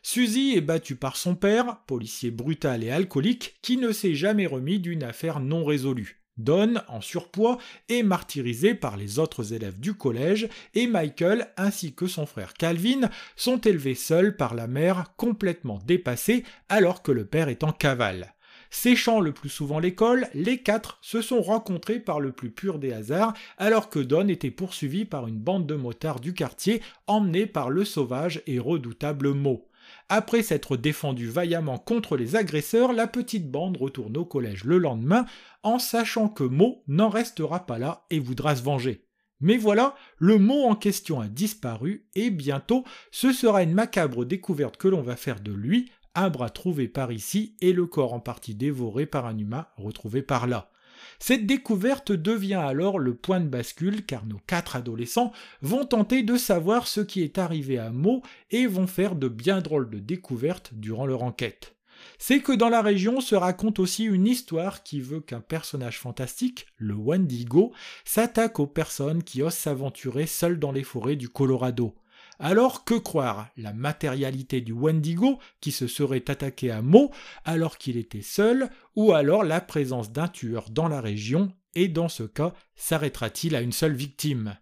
Suzy 0.03 0.53
est 0.55 0.61
battue 0.61 0.95
par 0.95 1.17
son 1.17 1.35
père, 1.35 1.81
policier 1.85 2.31
brutal 2.31 2.85
et 2.85 2.91
alcoolique, 2.91 3.57
qui 3.61 3.75
ne 3.75 3.91
s'est 3.91 4.15
jamais 4.15 4.47
remis 4.47 4.79
d'une 4.79 5.03
affaire 5.03 5.41
non 5.41 5.65
résolue. 5.65 6.18
Don, 6.39 6.75
en 6.87 7.01
surpoids, 7.01 7.57
est 7.89 8.03
martyrisé 8.03 8.73
par 8.73 8.97
les 8.97 9.19
autres 9.19 9.53
élèves 9.53 9.79
du 9.79 9.93
collège 9.93 10.49
et 10.73 10.87
Michael 10.87 11.51
ainsi 11.57 11.93
que 11.93 12.07
son 12.07 12.25
frère 12.25 12.53
Calvin 12.53 13.09
sont 13.35 13.59
élevés 13.59 13.95
seuls 13.95 14.35
par 14.35 14.55
la 14.55 14.67
mère 14.67 15.13
complètement 15.17 15.79
dépassée 15.85 16.43
alors 16.69 17.03
que 17.03 17.11
le 17.11 17.25
père 17.25 17.49
est 17.49 17.63
en 17.63 17.71
cavale. 17.71 18.33
Séchant 18.71 19.19
le 19.19 19.31
plus 19.31 19.49
souvent 19.49 19.79
l'école, 19.79 20.27
les 20.33 20.59
quatre 20.59 20.99
se 21.01 21.21
sont 21.21 21.41
rencontrés 21.41 21.99
par 21.99 22.19
le 22.19 22.31
plus 22.31 22.51
pur 22.51 22.77
des 22.77 22.93
hasards, 22.93 23.33
alors 23.57 23.89
que 23.89 23.99
Don 23.99 24.27
était 24.27 24.51
poursuivi 24.51 25.05
par 25.05 25.27
une 25.27 25.39
bande 25.39 25.65
de 25.65 25.75
motards 25.75 26.19
du 26.19 26.33
quartier, 26.33 26.81
emmenés 27.07 27.47
par 27.47 27.71
le 27.71 27.83
sauvage 27.83 28.43
et 28.45 28.59
redoutable 28.59 29.33
Mo. 29.33 29.68
Après 30.11 30.41
s'être 30.41 30.75
défendu 30.75 31.29
vaillamment 31.29 31.77
contre 31.77 32.17
les 32.17 32.35
agresseurs, 32.35 32.93
la 32.93 33.05
petite 33.05 33.51
bande 33.51 33.77
retourne 33.77 34.17
au 34.17 34.25
collège 34.25 34.63
le 34.63 34.79
lendemain 34.79 35.25
en 35.61 35.77
sachant 35.77 36.29
que 36.29 36.43
Mo 36.43 36.83
n'en 36.87 37.09
restera 37.09 37.67
pas 37.67 37.77
là 37.77 38.05
et 38.09 38.19
voudra 38.19 38.55
se 38.55 38.63
venger. 38.63 39.05
Mais 39.39 39.55
voilà, 39.55 39.95
le 40.17 40.39
mot 40.39 40.63
en 40.63 40.75
question 40.75 41.21
a 41.21 41.27
disparu 41.27 42.07
et 42.15 42.31
bientôt 42.31 42.83
ce 43.11 43.31
sera 43.31 43.61
une 43.61 43.73
macabre 43.73 44.25
découverte 44.25 44.77
que 44.77 44.87
l'on 44.87 45.03
va 45.03 45.15
faire 45.15 45.41
de 45.41 45.53
lui, 45.53 45.91
un 46.15 46.29
bras 46.29 46.49
trouvé 46.49 46.87
par 46.87 47.11
ici 47.11 47.55
et 47.61 47.71
le 47.71 47.85
corps 47.85 48.13
en 48.13 48.19
partie 48.19 48.55
dévoré 48.55 49.05
par 49.05 49.27
un 49.27 49.37
humain 49.37 49.67
retrouvé 49.77 50.23
par 50.23 50.47
là. 50.47 50.71
Cette 51.19 51.45
découverte 51.45 52.11
devient 52.11 52.53
alors 52.55 52.97
le 52.97 53.13
point 53.13 53.41
de 53.41 53.47
bascule 53.47 54.05
car 54.05 54.25
nos 54.25 54.39
quatre 54.47 54.75
adolescents 54.75 55.33
vont 55.61 55.85
tenter 55.85 56.23
de 56.23 56.37
savoir 56.37 56.87
ce 56.87 57.01
qui 57.01 57.21
est 57.21 57.37
arrivé 57.37 57.77
à 57.77 57.91
Mo 57.91 58.23
et 58.51 58.67
vont 58.67 58.87
faire 58.87 59.15
de 59.15 59.27
bien 59.27 59.59
drôles 59.61 59.89
de 59.89 59.99
découvertes 59.99 60.71
durant 60.73 61.05
leur 61.05 61.23
enquête. 61.23 61.75
C'est 62.17 62.39
que 62.39 62.53
dans 62.53 62.69
la 62.69 62.81
région 62.81 63.19
se 63.21 63.35
raconte 63.35 63.79
aussi 63.79 64.05
une 64.05 64.27
histoire 64.27 64.83
qui 64.83 65.01
veut 65.01 65.19
qu'un 65.19 65.41
personnage 65.41 65.99
fantastique, 65.99 66.67
le 66.77 66.95
Wendigo, 66.95 67.73
s'attaque 68.05 68.59
aux 68.59 68.67
personnes 68.67 69.23
qui 69.23 69.41
osent 69.41 69.53
s'aventurer 69.53 70.25
seules 70.25 70.59
dans 70.59 70.71
les 70.71 70.83
forêts 70.83 71.17
du 71.17 71.29
Colorado. 71.29 71.93
Alors 72.41 72.85
que 72.85 72.93
croire? 72.93 73.49
La 73.57 73.73
matérialité 73.73 74.61
du 74.61 74.71
Wendigo 74.71 75.39
qui 75.59 75.73
se 75.73 75.87
serait 75.87 76.23
attaqué 76.29 76.71
à 76.71 76.81
Mo 76.81 77.11
alors 77.43 77.77
qu'il 77.77 77.97
était 77.97 78.21
seul, 78.21 78.69
ou 78.95 79.11
alors 79.11 79.43
la 79.43 79.59
présence 79.59 80.13
d'un 80.13 80.29
tueur 80.29 80.69
dans 80.69 80.87
la 80.87 81.01
région, 81.01 81.51
et 81.75 81.89
dans 81.89 82.07
ce 82.07 82.23
cas, 82.23 82.53
s'arrêtera-t-il 82.75 83.57
à 83.57 83.61
une 83.61 83.73
seule 83.73 83.93
victime? 83.93 84.57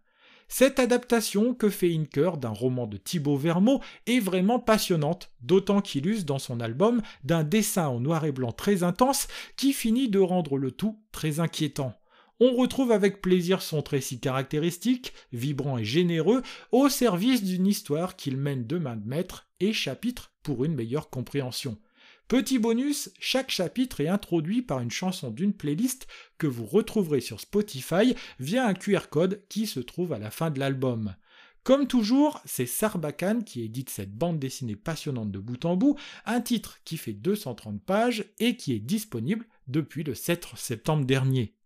Cette 0.48 0.80
adaptation 0.80 1.54
que 1.54 1.70
fait 1.70 1.94
Inker 1.94 2.38
d'un 2.38 2.50
roman 2.50 2.88
de 2.88 2.98
Thibaut 2.98 3.38
Vermeau 3.38 3.82
est 4.08 4.22
vraiment 4.22 4.60
passionnante, 4.60 5.30
d'autant 5.42 5.82
qu'il 5.82 6.08
use 6.08 6.26
dans 6.26 6.40
son 6.40 6.62
album 6.62 7.04
d'un 7.24 7.44
dessin 7.44 7.90
en 7.90 8.00
noir 8.00 8.26
et 8.26 8.32
blanc 8.32 8.54
très 8.54 8.82
intense 8.82 9.28
qui 9.56 9.72
finit 9.72 10.10
de 10.10 10.20
rendre 10.20 10.58
le 10.58 10.72
tout 10.72 11.00
très 11.12 11.40
inquiétant. 11.40 11.94
On 12.40 12.56
retrouve 12.56 12.92
avec 12.92 13.22
plaisir 13.22 13.64
son 13.64 13.82
trait 13.82 14.02
si 14.02 14.20
caractéristique, 14.20 15.14
vibrant 15.32 15.80
et 15.80 15.86
généreux, 15.86 16.44
au 16.72 16.88
service 16.88 17.44
d'une 17.44 17.66
histoire 17.66 18.16
qu'il 18.16 18.38
mène 18.38 18.68
de 18.68 18.78
main 18.78 18.96
de 18.96 19.08
maître 19.08 19.48
et 19.60 19.74
chapitre 19.74 20.32
pour 20.44 20.64
une 20.64 20.76
meilleure 20.76 21.10
compréhension. 21.10 21.80
Petit 22.28 22.60
bonus, 22.60 23.10
chaque 23.20 23.50
chapitre 23.50 24.02
est 24.02 24.08
introduit 24.08 24.62
par 24.62 24.82
une 24.82 24.92
chanson 24.92 25.32
d'une 25.32 25.54
playlist 25.54 26.08
que 26.38 26.46
vous 26.46 26.66
retrouverez 26.66 27.22
sur 27.22 27.40
Spotify 27.40 28.16
via 28.40 28.68
un 28.68 28.74
QR 28.74 29.08
code 29.10 29.42
qui 29.50 29.66
se 29.66 29.80
trouve 29.80 30.14
à 30.14 30.20
la 30.20 30.30
fin 30.30 30.52
de 30.52 30.60
l'album. 30.60 31.16
Comme 31.64 31.88
toujours, 31.88 32.40
c'est 32.46 32.66
Sarbacane 32.66 33.44
qui 33.44 33.64
édite 33.64 33.90
cette 33.90 34.14
bande 34.14 34.40
dessinée 34.40 34.76
passionnante 34.76 35.32
de 35.32 35.40
bout 35.40 35.66
en 35.66 35.76
bout, 35.76 35.98
un 36.26 36.40
titre 36.40 36.80
qui 36.86 36.98
fait 36.98 37.14
230 37.14 37.82
pages 37.82 38.26
et 38.40 38.56
qui 38.56 38.74
est 38.74 38.80
disponible 38.80 39.48
depuis 39.68 40.04
le 40.04 40.14
7 40.14 40.48
septembre 40.56 41.06
dernier. 41.06 41.57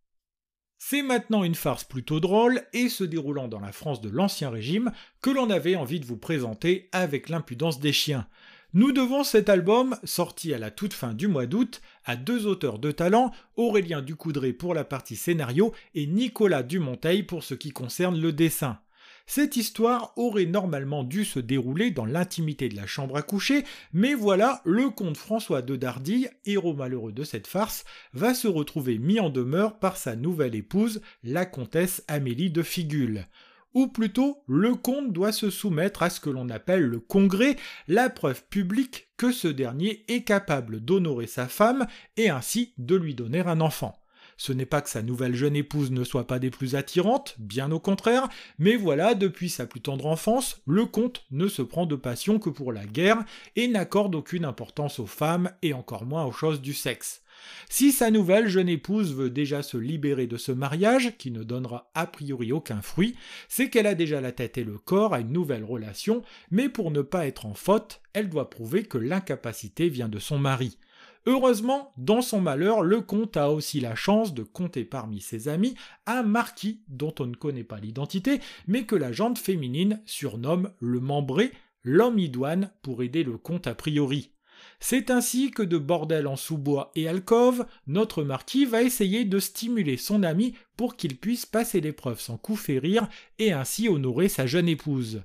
C'est 0.83 1.03
maintenant 1.03 1.43
une 1.43 1.53
farce 1.53 1.83
plutôt 1.83 2.19
drôle 2.19 2.63
et 2.73 2.89
se 2.89 3.03
déroulant 3.03 3.47
dans 3.47 3.59
la 3.59 3.71
France 3.71 4.01
de 4.01 4.09
l'Ancien 4.09 4.50
Régime 4.50 4.91
que 5.21 5.29
l'on 5.29 5.51
avait 5.51 5.75
envie 5.75 6.00
de 6.00 6.05
vous 6.07 6.17
présenter 6.17 6.89
avec 6.91 7.29
l'impudence 7.29 7.79
des 7.79 7.93
chiens. 7.93 8.27
Nous 8.73 8.91
devons 8.91 9.23
cet 9.23 9.47
album, 9.47 9.95
sorti 10.03 10.55
à 10.55 10.57
la 10.57 10.71
toute 10.71 10.93
fin 10.93 11.13
du 11.13 11.27
mois 11.27 11.45
d'août, 11.45 11.83
à 12.03 12.15
deux 12.15 12.47
auteurs 12.47 12.79
de 12.79 12.91
talent, 12.91 13.31
Aurélien 13.57 14.01
Ducoudré 14.01 14.53
pour 14.53 14.73
la 14.73 14.83
partie 14.83 15.15
scénario 15.15 15.71
et 15.93 16.07
Nicolas 16.07 16.63
Dumonteil 16.63 17.21
pour 17.21 17.43
ce 17.43 17.53
qui 17.53 17.69
concerne 17.69 18.19
le 18.19 18.33
dessin. 18.33 18.79
Cette 19.25 19.55
histoire 19.55 20.13
aurait 20.17 20.45
normalement 20.45 21.03
dû 21.03 21.25
se 21.25 21.39
dérouler 21.39 21.91
dans 21.91 22.05
l'intimité 22.05 22.69
de 22.69 22.75
la 22.75 22.87
chambre 22.87 23.17
à 23.17 23.21
coucher, 23.21 23.63
mais 23.93 24.13
voilà, 24.13 24.61
le 24.65 24.89
comte 24.89 25.17
François 25.17 25.61
de 25.61 25.75
Dardille, 25.75 26.29
héros 26.45 26.73
malheureux 26.73 27.11
de 27.11 27.23
cette 27.23 27.47
farce, 27.47 27.85
va 28.13 28.33
se 28.33 28.47
retrouver 28.47 28.97
mis 28.97 29.19
en 29.19 29.29
demeure 29.29 29.79
par 29.79 29.97
sa 29.97 30.15
nouvelle 30.15 30.55
épouse, 30.55 31.01
la 31.23 31.45
comtesse 31.45 32.03
Amélie 32.07 32.51
de 32.51 32.63
Figule 32.63 33.27
ou 33.73 33.87
plutôt 33.87 34.43
le 34.47 34.75
comte 34.75 35.13
doit 35.13 35.31
se 35.31 35.49
soumettre 35.49 36.03
à 36.03 36.09
ce 36.09 36.19
que 36.19 36.29
l'on 36.29 36.49
appelle 36.49 36.83
le 36.83 36.99
congrès, 36.99 37.55
la 37.87 38.09
preuve 38.09 38.43
publique 38.49 39.09
que 39.17 39.31
ce 39.31 39.47
dernier 39.47 40.03
est 40.07 40.23
capable 40.23 40.79
d'honorer 40.79 41.27
sa 41.27 41.47
femme 41.47 41.87
et 42.17 42.29
ainsi 42.29 42.73
de 42.77 42.95
lui 42.95 43.15
donner 43.15 43.39
un 43.41 43.61
enfant. 43.61 44.00
Ce 44.43 44.51
n'est 44.51 44.65
pas 44.65 44.81
que 44.81 44.89
sa 44.89 45.03
nouvelle 45.03 45.36
jeune 45.36 45.55
épouse 45.55 45.91
ne 45.91 46.03
soit 46.03 46.25
pas 46.25 46.39
des 46.39 46.50
plus 46.50 46.74
attirantes, 46.74 47.36
bien 47.38 47.71
au 47.71 47.79
contraire, 47.79 48.27
mais 48.57 48.75
voilà, 48.75 49.13
depuis 49.13 49.51
sa 49.51 49.67
plus 49.67 49.81
tendre 49.81 50.07
enfance, 50.07 50.63
le 50.65 50.88
comte 50.88 51.25
ne 51.29 51.48
se 51.48 51.62
prend 51.62 51.86
de 51.86 51.95
passion 51.95 52.39
que 52.39 52.50
pour 52.50 52.74
la 52.74 52.88
guerre 52.88 53.24
et 53.55 53.67
n'accorde 53.67 54.15
aucune 54.15 54.43
importance 54.43 54.98
aux 54.98 55.05
femmes 55.05 55.51
et 55.62 55.75
encore 55.75 56.07
moins 56.07 56.25
aux 56.25 56.31
choses 56.31 56.60
du 56.60 56.74
sexe. 56.74 57.21
Si 57.69 57.91
sa 57.91 58.10
nouvelle 58.10 58.48
jeune 58.48 58.67
épouse 58.67 59.13
veut 59.13 59.29
déjà 59.29 59.62
se 59.62 59.77
libérer 59.77 60.25
de 60.25 60.38
ce 60.38 60.51
mariage, 60.51 61.15
qui 61.19 61.29
ne 61.29 61.43
donnera 61.43 61.91
a 61.93 62.07
priori 62.07 62.51
aucun 62.51 62.81
fruit, 62.81 63.15
c'est 63.48 63.69
qu'elle 63.69 63.86
a 63.86 63.93
déjà 63.93 64.21
la 64.21 64.31
tête 64.31 64.57
et 64.57 64.63
le 64.63 64.79
corps 64.79 65.13
à 65.13 65.19
une 65.19 65.33
nouvelle 65.33 65.63
relation, 65.63 66.24
mais 66.50 66.67
pour 66.67 66.89
ne 66.89 67.03
pas 67.03 67.27
être 67.27 67.45
en 67.45 67.53
faute, 67.53 68.01
elle 68.13 68.29
doit 68.29 68.50
prouver 68.50 68.86
que 68.86 68.98
l'incapacité 68.98 69.88
vient 69.88 70.10
de 70.10 70.17
son 70.17 70.39
mari. 70.39 70.79
Heureusement, 71.27 71.93
dans 71.97 72.21
son 72.21 72.41
malheur, 72.41 72.81
le 72.81 72.99
comte 72.99 73.37
a 73.37 73.51
aussi 73.51 73.79
la 73.79 73.93
chance 73.95 74.33
de 74.33 74.41
compter 74.41 74.85
parmi 74.85 75.21
ses 75.21 75.49
amis 75.49 75.75
un 76.07 76.23
marquis 76.23 76.81
dont 76.87 77.13
on 77.19 77.27
ne 77.27 77.35
connaît 77.35 77.63
pas 77.63 77.79
l'identité, 77.79 78.39
mais 78.67 78.85
que 78.85 78.95
la 78.95 79.11
jante 79.11 79.37
féminine 79.37 80.01
surnomme 80.05 80.71
le 80.79 80.99
membré, 80.99 81.51
l'homme 81.83 82.17
idoine 82.17 82.71
pour 82.81 83.03
aider 83.03 83.23
le 83.23 83.37
comte 83.37 83.67
a 83.67 83.75
priori. 83.75 84.31
C'est 84.79 85.11
ainsi 85.11 85.51
que 85.51 85.61
de 85.61 85.77
bordel 85.77 86.25
en 86.25 86.35
sous-bois 86.35 86.91
et 86.95 87.07
alcôve, 87.07 87.65
notre 87.85 88.23
marquis 88.23 88.65
va 88.65 88.81
essayer 88.81 89.23
de 89.25 89.37
stimuler 89.37 89.97
son 89.97 90.23
ami 90.23 90.55
pour 90.75 90.95
qu'il 90.95 91.17
puisse 91.17 91.45
passer 91.45 91.81
l'épreuve 91.81 92.19
sans 92.19 92.37
coup 92.37 92.55
férir 92.55 93.07
et 93.37 93.51
ainsi 93.51 93.89
honorer 93.89 94.27
sa 94.27 94.47
jeune 94.47 94.67
épouse. 94.67 95.21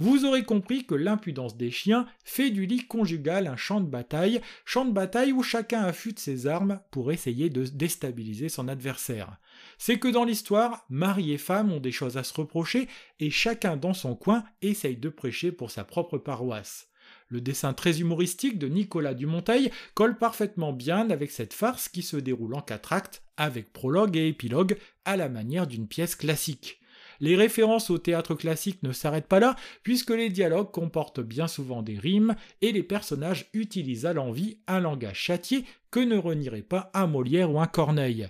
Vous 0.00 0.24
aurez 0.24 0.44
compris 0.44 0.84
que 0.84 0.94
l'impudence 0.94 1.56
des 1.56 1.72
chiens 1.72 2.06
fait 2.24 2.50
du 2.50 2.66
lit 2.66 2.86
conjugal 2.86 3.48
un 3.48 3.56
champ 3.56 3.80
de 3.80 3.88
bataille, 3.88 4.40
champ 4.64 4.84
de 4.84 4.92
bataille 4.92 5.32
où 5.32 5.42
chacun 5.42 5.82
affûte 5.82 6.20
ses 6.20 6.46
armes 6.46 6.80
pour 6.92 7.10
essayer 7.10 7.50
de 7.50 7.64
déstabiliser 7.64 8.48
son 8.48 8.68
adversaire. 8.68 9.38
C'est 9.76 9.98
que 9.98 10.06
dans 10.06 10.24
l'histoire, 10.24 10.86
mari 10.88 11.32
et 11.32 11.38
femme 11.38 11.72
ont 11.72 11.80
des 11.80 11.90
choses 11.90 12.16
à 12.16 12.22
se 12.22 12.34
reprocher 12.34 12.86
et 13.18 13.30
chacun 13.30 13.76
dans 13.76 13.94
son 13.94 14.14
coin 14.14 14.44
essaye 14.62 14.96
de 14.96 15.08
prêcher 15.08 15.50
pour 15.50 15.72
sa 15.72 15.82
propre 15.82 16.16
paroisse. 16.16 16.88
Le 17.28 17.40
dessin 17.40 17.72
très 17.72 18.00
humoristique 18.00 18.58
de 18.58 18.68
Nicolas 18.68 19.14
Dumonteil 19.14 19.72
colle 19.94 20.16
parfaitement 20.16 20.72
bien 20.72 21.10
avec 21.10 21.32
cette 21.32 21.54
farce 21.54 21.88
qui 21.88 22.02
se 22.02 22.16
déroule 22.16 22.54
en 22.54 22.62
quatre 22.62 22.92
actes, 22.92 23.22
avec 23.36 23.72
prologue 23.72 24.16
et 24.16 24.28
épilogue, 24.28 24.76
à 25.04 25.16
la 25.16 25.28
manière 25.28 25.66
d'une 25.66 25.88
pièce 25.88 26.14
classique. 26.14 26.80
Les 27.20 27.36
références 27.36 27.90
au 27.90 27.98
théâtre 27.98 28.34
classique 28.34 28.82
ne 28.82 28.92
s'arrêtent 28.92 29.26
pas 29.26 29.40
là, 29.40 29.56
puisque 29.82 30.10
les 30.10 30.30
dialogues 30.30 30.70
comportent 30.70 31.20
bien 31.20 31.48
souvent 31.48 31.82
des 31.82 31.98
rimes, 31.98 32.36
et 32.62 32.72
les 32.72 32.82
personnages 32.82 33.48
utilisent 33.52 34.06
à 34.06 34.12
l'envie 34.12 34.58
un 34.66 34.80
langage 34.80 35.18
châtié 35.18 35.64
que 35.90 36.00
ne 36.00 36.16
renierait 36.16 36.62
pas 36.62 36.90
un 36.94 37.06
Molière 37.06 37.50
ou 37.50 37.60
un 37.60 37.66
Corneille. 37.66 38.28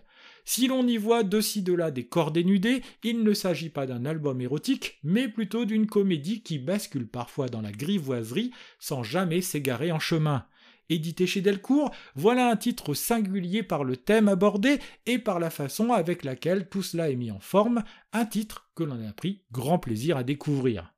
Si 0.51 0.67
l'on 0.67 0.87
y 0.87 0.97
voit 0.97 1.25
de 1.25 1.43
ci 1.43 1.61
de 1.61 1.75
là 1.75 1.91
des 1.91 2.07
corps 2.07 2.31
dénudés, 2.31 2.83
il 3.05 3.23
ne 3.23 3.35
s'agit 3.35 3.69
pas 3.69 3.87
d'un 3.87 4.07
album 4.07 4.41
érotique, 4.41 4.99
mais 5.03 5.29
plutôt 5.29 5.67
d'une 5.67 5.87
comédie 5.87 6.43
qui 6.43 6.59
bascule 6.59 7.07
parfois 7.07 7.51
dans 7.51 7.61
la 7.61 7.71
grivoiserie 7.71 8.53
sans 8.79 9.03
jamais 9.03 9.43
s'égarer 9.43 9.93
en 9.93 9.99
chemin. 9.99 10.47
Édité 10.91 11.27
chez 11.27 11.43
Delcourt, 11.43 11.91
voilà 12.15 12.51
un 12.51 12.57
titre 12.57 12.95
singulier 12.95 13.63
par 13.63 13.85
le 13.85 13.97
thème 13.97 14.29
abordé 14.29 14.79
et 15.07 15.19
par 15.19 15.39
la 15.39 15.51
façon 15.51 15.93
avec 15.93 16.25
laquelle 16.25 16.69
tout 16.69 16.83
cela 16.83 17.11
est 17.11 17.17
mis 17.17 17.31
en 17.31 17.41
forme, 17.41 17.83
un 18.13 18.25
titre 18.25 18.71
que 18.75 18.85
l'on 18.85 19.07
a 19.07 19.13
pris 19.13 19.43
grand 19.53 19.79
plaisir 19.79 20.17
à 20.17 20.23
découvrir. 20.23 20.95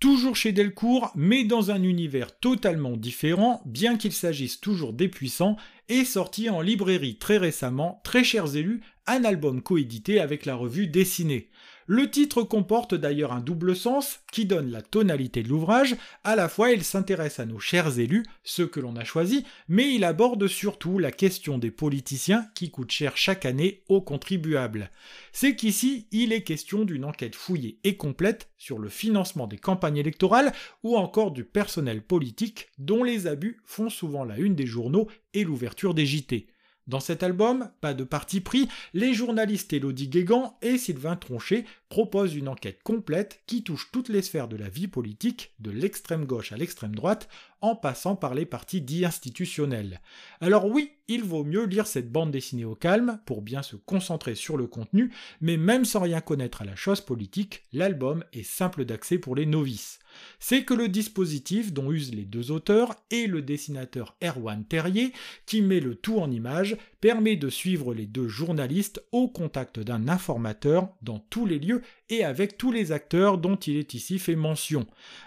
Toujours 0.00 0.36
chez 0.36 0.52
Delcourt, 0.52 1.10
mais 1.16 1.42
dans 1.42 1.72
un 1.72 1.82
univers 1.82 2.38
totalement 2.38 2.96
différent, 2.96 3.60
bien 3.66 3.96
qu'il 3.96 4.12
s'agisse 4.12 4.60
toujours 4.60 4.92
des 4.92 5.08
puissants, 5.08 5.56
est 5.88 6.04
sorti 6.04 6.48
en 6.48 6.60
librairie 6.60 7.18
très 7.18 7.36
récemment, 7.36 8.00
très 8.04 8.22
chers 8.22 8.54
élus, 8.54 8.80
un 9.08 9.24
album 9.24 9.60
coédité 9.60 10.20
avec 10.20 10.46
la 10.46 10.54
revue 10.54 10.86
Dessinée. 10.86 11.50
Le 11.90 12.10
titre 12.10 12.42
comporte 12.42 12.94
d'ailleurs 12.94 13.32
un 13.32 13.40
double 13.40 13.74
sens 13.74 14.20
qui 14.30 14.44
donne 14.44 14.70
la 14.70 14.82
tonalité 14.82 15.42
de 15.42 15.48
l'ouvrage, 15.48 15.96
à 16.22 16.36
la 16.36 16.50
fois 16.50 16.70
il 16.70 16.84
s'intéresse 16.84 17.40
à 17.40 17.46
nos 17.46 17.60
chers 17.60 17.98
élus, 17.98 18.26
ceux 18.44 18.66
que 18.66 18.78
l'on 18.78 18.94
a 18.96 19.04
choisis, 19.04 19.42
mais 19.68 19.94
il 19.94 20.04
aborde 20.04 20.46
surtout 20.48 20.98
la 20.98 21.10
question 21.12 21.56
des 21.56 21.70
politiciens 21.70 22.46
qui 22.54 22.70
coûtent 22.70 22.90
cher 22.90 23.16
chaque 23.16 23.46
année 23.46 23.84
aux 23.88 24.02
contribuables. 24.02 24.90
C'est 25.32 25.56
qu'ici 25.56 26.06
il 26.12 26.34
est 26.34 26.42
question 26.42 26.84
d'une 26.84 27.06
enquête 27.06 27.34
fouillée 27.34 27.78
et 27.84 27.96
complète 27.96 28.50
sur 28.58 28.78
le 28.78 28.90
financement 28.90 29.46
des 29.46 29.56
campagnes 29.56 29.96
électorales 29.96 30.52
ou 30.82 30.94
encore 30.94 31.30
du 31.30 31.42
personnel 31.42 32.02
politique 32.02 32.68
dont 32.76 33.02
les 33.02 33.26
abus 33.26 33.62
font 33.64 33.88
souvent 33.88 34.24
la 34.24 34.36
une 34.36 34.54
des 34.54 34.66
journaux 34.66 35.08
et 35.32 35.42
l'ouverture 35.42 35.94
des 35.94 36.04
JT. 36.04 36.48
Dans 36.88 37.00
cet 37.00 37.22
album, 37.22 37.70
pas 37.82 37.92
de 37.92 38.02
parti 38.02 38.40
pris, 38.40 38.66
les 38.94 39.12
journalistes 39.12 39.74
Elodie 39.74 40.08
Guégan 40.08 40.56
et 40.62 40.78
Sylvain 40.78 41.16
Tronchet 41.16 41.66
proposent 41.90 42.34
une 42.34 42.48
enquête 42.48 42.82
complète 42.82 43.42
qui 43.46 43.62
touche 43.62 43.90
toutes 43.92 44.08
les 44.08 44.22
sphères 44.22 44.48
de 44.48 44.56
la 44.56 44.70
vie 44.70 44.88
politique, 44.88 45.52
de 45.58 45.70
l'extrême 45.70 46.24
gauche 46.24 46.50
à 46.50 46.56
l'extrême 46.56 46.94
droite, 46.94 47.28
en 47.60 47.76
passant 47.76 48.16
par 48.16 48.34
les 48.34 48.46
partis 48.46 48.80
dits 48.80 49.04
institutionnels. 49.04 50.00
Alors 50.40 50.64
oui, 50.64 50.92
il 51.08 51.22
vaut 51.22 51.44
mieux 51.44 51.66
lire 51.66 51.86
cette 51.86 52.10
bande 52.10 52.30
dessinée 52.30 52.64
au 52.64 52.74
calme 52.74 53.20
pour 53.26 53.42
bien 53.42 53.62
se 53.62 53.76
concentrer 53.76 54.34
sur 54.34 54.56
le 54.56 54.66
contenu, 54.66 55.12
mais 55.42 55.58
même 55.58 55.84
sans 55.84 56.00
rien 56.00 56.22
connaître 56.22 56.62
à 56.62 56.64
la 56.64 56.76
chose 56.76 57.02
politique, 57.02 57.64
l'album 57.74 58.24
est 58.32 58.44
simple 58.44 58.86
d'accès 58.86 59.18
pour 59.18 59.36
les 59.36 59.44
novices 59.46 59.98
c'est 60.38 60.64
que 60.64 60.74
le 60.74 60.88
dispositif 60.88 61.72
dont 61.72 61.90
usent 61.92 62.14
les 62.14 62.24
deux 62.24 62.50
auteurs 62.50 62.94
et 63.10 63.26
le 63.26 63.42
dessinateur 63.42 64.16
Erwan 64.22 64.64
Terrier, 64.64 65.12
qui 65.46 65.62
met 65.62 65.80
le 65.80 65.94
tout 65.94 66.18
en 66.18 66.30
image, 66.30 66.76
permet 67.00 67.36
de 67.36 67.48
suivre 67.48 67.94
les 67.94 68.06
deux 68.06 68.28
journalistes 68.28 69.02
au 69.12 69.28
contact 69.28 69.78
d'un 69.78 70.08
informateur 70.08 70.88
dans 71.02 71.18
tous 71.30 71.46
les 71.46 71.58
lieux 71.58 71.82
et 72.08 72.24
avec 72.24 72.58
tous 72.58 72.72
les 72.72 72.92
acteurs 72.92 73.38
dont 73.38 73.56
il 73.56 73.76
est 73.76 73.94
ici 73.94 74.18
fait 74.18 74.36
mention. 74.36 74.86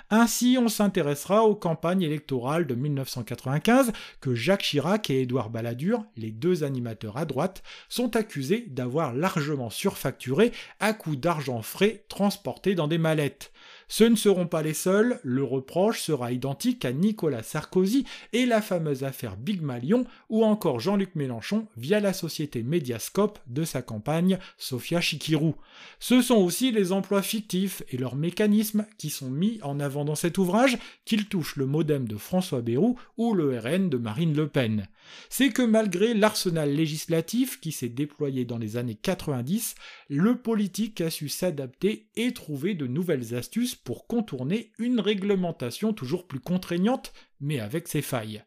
Ainsi, 0.10 0.58
on 0.60 0.68
s'intéressera 0.68 1.44
aux 1.44 1.56
campagnes 1.56 2.02
électorales 2.02 2.68
de 2.68 2.76
1995 2.76 3.94
que 4.20 4.36
Jacques 4.36 4.64
Chirac 4.64 5.10
et 5.10 5.22
Édouard 5.22 5.50
Balladur, 5.50 6.04
les 6.18 6.32
deux 6.32 6.64
animateurs 6.64 7.18
à 7.18 7.26
droite, 7.26 7.64
sont 7.88 8.16
accusés 8.16 8.66
d'avoir 8.68 9.14
largement 9.14 9.70
surfacturé 9.70 10.52
à 10.80 10.94
coups 10.94 11.18
d'argent 11.18 11.62
frais 11.62 12.04
transportés 12.10 12.76
dans 12.76 12.88
des 12.88 12.98
mallettes. 12.98 13.52
Ce 13.92 14.06
ne 14.06 14.16
seront 14.16 14.48
pas 14.48 14.62
les 14.62 14.74
seuls, 14.74 15.20
le 15.22 15.44
reproche 15.44 16.00
sera 16.00 16.32
identique 16.32 16.86
à 16.86 16.94
Nicolas 16.94 17.44
Sarkozy 17.44 18.06
et 18.32 18.46
la 18.46 18.62
fameuse 18.62 19.04
affaire 19.04 19.36
Big 19.36 19.62
Malion 19.62 20.06
ou 20.30 20.46
encore 20.46 20.80
Jean-Luc 20.80 21.14
Mélenchon 21.16 21.68
via 21.76 22.00
la 22.00 22.14
société 22.14 22.64
Mediascope 22.64 23.40
de 23.48 23.66
sa 23.66 23.82
campagne 23.82 24.40
Sofia 24.58 25.02
Chikirou. 25.02 25.56
Ce 26.00 26.22
sont 26.22 26.38
aussi 26.38 26.72
les 26.72 26.94
emplois 26.94 27.22
fictifs 27.22 27.84
et 27.90 27.98
leurs 27.98 28.16
mécanismes 28.16 28.86
qui 28.98 29.10
sont 29.10 29.30
mis 29.30 29.60
en 29.62 29.82
avant 29.82 30.06
dans 30.06 30.16
cet 30.16 30.38
ouvrage, 30.38 30.78
qu'ils 31.04 31.28
touchent 31.28 31.58
le 31.58 31.66
modem 31.66 32.08
de 32.08 32.16
François 32.16 32.62
Bayrou 32.62 32.98
ou 33.18 33.34
le 33.34 33.60
RN 33.60 33.90
de 33.90 33.98
Marine 33.98 34.34
Le 34.34 34.48
Pen. 34.48 34.88
C'est 35.30 35.50
que 35.50 35.62
malgré 35.62 36.14
l'arsenal 36.14 36.74
législatif 36.74 37.60
qui 37.60 37.74
s'est 37.74 37.90
déployé 37.90 38.46
dans 38.46 38.58
les 38.58 38.78
années 38.78 38.98
90, 39.02 39.76
le 40.08 40.38
politique 40.38 41.02
a 41.02 41.10
su 41.10 41.28
s'adapter 41.28 42.08
et 42.16 42.32
trouver 42.32 42.74
de 42.74 42.88
nouvelles 42.88 43.36
astuces 43.36 43.76
pour 43.84 44.08
contourner 44.08 44.72
une 44.78 45.00
réglementation 45.00 45.94
toujours 45.94 46.28
plus 46.28 46.40
contraignante, 46.40 47.14
mais 47.40 47.60
avec 47.60 47.88
ses 47.88 48.02
failles. 48.02 48.44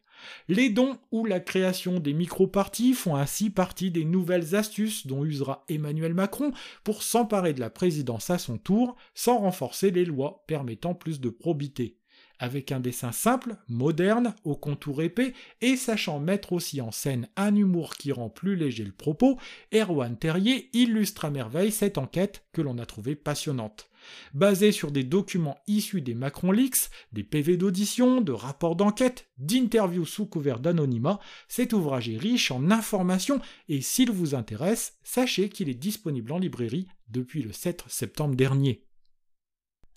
Les 0.48 0.70
dons 0.70 0.98
ou 1.10 1.24
la 1.24 1.40
création 1.40 1.98
des 1.98 2.14
micro-partis 2.14 2.94
font 2.94 3.16
ainsi 3.16 3.50
partie 3.50 3.90
des 3.90 4.04
nouvelles 4.04 4.54
astuces 4.54 5.06
dont 5.06 5.24
usera 5.24 5.64
Emmanuel 5.68 6.14
Macron 6.14 6.52
pour 6.82 7.02
s'emparer 7.02 7.52
de 7.52 7.60
la 7.60 7.70
présidence 7.70 8.30
à 8.30 8.38
son 8.38 8.56
tour, 8.56 8.96
sans 9.14 9.38
renforcer 9.38 9.90
les 9.90 10.04
lois 10.04 10.44
permettant 10.46 10.94
plus 10.94 11.20
de 11.20 11.28
probité 11.28 11.98
avec 12.38 12.72
un 12.72 12.80
dessin 12.80 13.12
simple, 13.12 13.56
moderne, 13.68 14.34
au 14.44 14.56
contour 14.56 15.02
épais, 15.02 15.34
et 15.60 15.76
sachant 15.76 16.18
mettre 16.20 16.52
aussi 16.52 16.80
en 16.80 16.90
scène 16.90 17.28
un 17.36 17.54
humour 17.54 17.94
qui 17.94 18.12
rend 18.12 18.28
plus 18.28 18.56
léger 18.56 18.84
le 18.84 18.92
propos, 18.92 19.38
Erwan 19.72 20.16
Terrier 20.18 20.68
illustre 20.72 21.24
à 21.24 21.30
merveille 21.30 21.72
cette 21.72 21.98
enquête 21.98 22.44
que 22.52 22.62
l'on 22.62 22.78
a 22.78 22.86
trouvée 22.86 23.16
passionnante. 23.16 23.88
Basée 24.32 24.72
sur 24.72 24.90
des 24.90 25.04
documents 25.04 25.58
issus 25.66 26.00
des 26.00 26.14
Macron 26.14 26.52
Leaks, 26.52 26.90
des 27.12 27.24
PV 27.24 27.56
d'audition, 27.56 28.20
de 28.20 28.32
rapports 28.32 28.76
d'enquête, 28.76 29.28
d'interviews 29.38 30.06
sous 30.06 30.26
couvert 30.26 30.60
d'anonymat, 30.60 31.20
cet 31.48 31.72
ouvrage 31.72 32.08
est 32.08 32.18
riche 32.18 32.50
en 32.50 32.70
informations 32.70 33.40
et 33.68 33.80
s'il 33.80 34.10
vous 34.10 34.34
intéresse, 34.34 34.98
sachez 35.02 35.48
qu'il 35.48 35.68
est 35.68 35.74
disponible 35.74 36.32
en 36.32 36.38
librairie 36.38 36.88
depuis 37.08 37.42
le 37.42 37.52
7 37.52 37.84
septembre 37.88 38.34
dernier. 38.34 38.84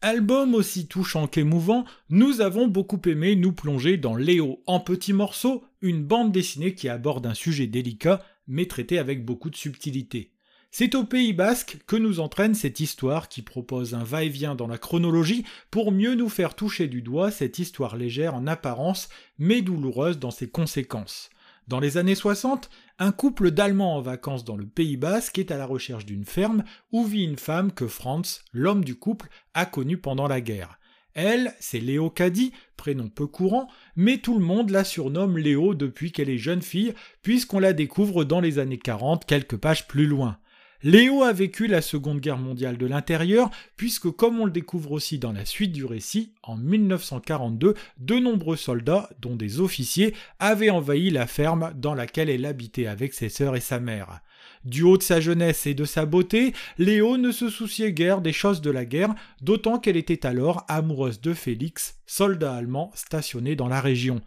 Album 0.02 0.54
aussi 0.54 0.88
touchant 0.88 1.26
qu'émouvant, 1.26 1.84
nous 2.10 2.42
avons 2.42 2.68
beaucoup 2.68 3.02
aimé 3.08 3.36
nous 3.36 3.52
plonger 3.52 3.98
dans 3.98 4.16
Léo 4.16 4.62
en 4.68 4.80
petits 4.80 5.14
morceaux, 5.14 5.64
une 5.82 6.04
bande 6.04 6.32
dessinée 6.32 6.76
qui 6.76 6.88
aborde 6.88 7.26
un 7.26 7.34
sujet 7.34 7.66
délicat, 7.66 8.24
mais 8.46 8.68
traité 8.68 9.00
avec 9.00 9.26
beaucoup 9.26 9.50
de 9.50 9.56
subtilité. 9.56 10.37
C'est 10.70 10.96
au 10.96 11.06
Pays 11.06 11.34
basque 11.34 11.78
que 11.88 11.96
nous 11.96 12.20
entraîne 12.20 12.54
cette 12.54 12.80
histoire 12.80 13.30
qui 13.30 13.42
propose 13.42 13.94
un 13.94 14.04
va-et-vient 14.04 14.54
dans 14.54 14.68
la 14.68 14.78
chronologie 14.78 15.46
pour 15.72 15.92
mieux 15.92 16.14
nous 16.14 16.30
faire 16.30 16.56
toucher 16.56 16.88
du 16.88 17.02
doigt 17.02 17.32
cette 17.32 17.58
histoire 17.58 17.96
légère 17.96 18.36
en 18.36 18.48
apparence, 18.48 19.10
mais 19.40 19.62
douloureuse 19.62 20.20
dans 20.20 20.32
ses 20.32 20.50
conséquences. 20.50 21.30
Dans 21.68 21.80
les 21.80 21.98
années 21.98 22.16
60, 22.16 22.70
un 23.00 23.12
couple 23.12 23.52
d'Allemands 23.52 23.98
en 23.98 24.02
vacances 24.02 24.46
dans 24.46 24.56
le 24.56 24.66
Pays 24.66 24.98
Basque 24.98 25.40
est 25.40 25.52
à 25.52 25.58
la 25.58 25.66
recherche 25.66 26.06
d'une 26.06 26.26
ferme 26.26 26.64
où 26.92 27.04
vit 27.04 27.24
une 27.24 27.38
femme 27.38 27.72
que 27.72 27.88
Franz, 27.88 28.42
l'homme 28.54 28.86
du 28.86 28.96
couple, 28.96 29.30
a 29.54 29.66
connue 29.66 29.98
pendant 29.98 30.28
la 30.28 30.42
guerre. 30.42 30.80
Elle, 31.14 31.54
c'est 31.60 31.80
Léo 31.80 32.10
Caddy, 32.10 32.52
prénom 32.76 33.10
peu 33.10 33.26
courant, 33.26 33.68
mais 33.96 34.20
tout 34.20 34.38
le 34.38 34.46
monde 34.46 34.70
la 34.70 34.84
surnomme 34.84 35.38
Léo 35.38 35.74
depuis 35.74 36.12
qu'elle 36.12 36.30
est 36.30 36.38
jeune 36.38 36.62
fille, 36.62 36.94
puisqu'on 37.24 37.60
la 37.60 37.74
découvre 37.74 38.24
dans 38.24 38.40
les 38.40 38.60
années 38.60 38.78
40 38.78 39.26
quelques 39.26 39.58
pages 39.58 39.88
plus 39.88 40.06
loin. 40.06 40.38
Léo 40.84 41.24
a 41.24 41.34
vécu 41.34 41.66
la 41.66 41.82
Seconde 41.82 42.20
Guerre 42.20 42.38
mondiale 42.38 42.78
de 42.78 42.86
l'intérieur, 42.86 43.50
puisque 43.78 44.12
comme 44.12 44.40
on 44.40 44.46
le 44.46 44.52
découvre 44.52 44.92
aussi 44.92 45.18
dans 45.18 45.32
la 45.32 45.44
suite 45.44 45.72
du 45.72 45.86
récit, 45.86 46.34
en 46.44 46.56
1942, 46.56 47.74
de 47.98 48.16
nombreux 48.20 48.58
soldats, 48.58 49.10
dont 49.20 49.36
des 49.36 49.60
officiers, 49.60 50.14
avaient 50.38 50.70
envahi 50.70 51.10
la 51.10 51.26
ferme 51.26 51.74
dans 51.76 51.96
laquelle 51.96 52.30
elle 52.30 52.46
habitait 52.46 52.86
avec 52.86 53.16
ses 53.16 53.30
sœurs 53.30 53.56
et 53.56 53.60
sa 53.60 53.80
mère. 53.80 54.20
Du 54.66 54.84
haut 54.84 54.98
de 54.98 55.04
sa 55.04 55.20
jeunesse 55.20 55.66
et 55.66 55.74
de 55.74 55.86
sa 55.86 56.06
beauté, 56.06 56.54
Léo 56.78 57.18
ne 57.18 57.32
se 57.32 57.50
souciait 57.50 57.94
guère 57.94 58.22
des 58.22 58.34
choses 58.34 58.62
de 58.62 58.70
la 58.70 58.86
guerre, 58.86 59.16
d'autant 59.42 59.80
qu'elle 59.80 59.98
était 59.98 60.28
alors 60.28 60.64
amoureuse 60.68 61.22
de 61.22 61.34
Félix, 61.34 61.98
soldat 62.06 62.54
allemand 62.54 62.92
stationné 62.94 63.56
dans 63.56 63.68
la 63.68 63.82
région. 63.82 64.22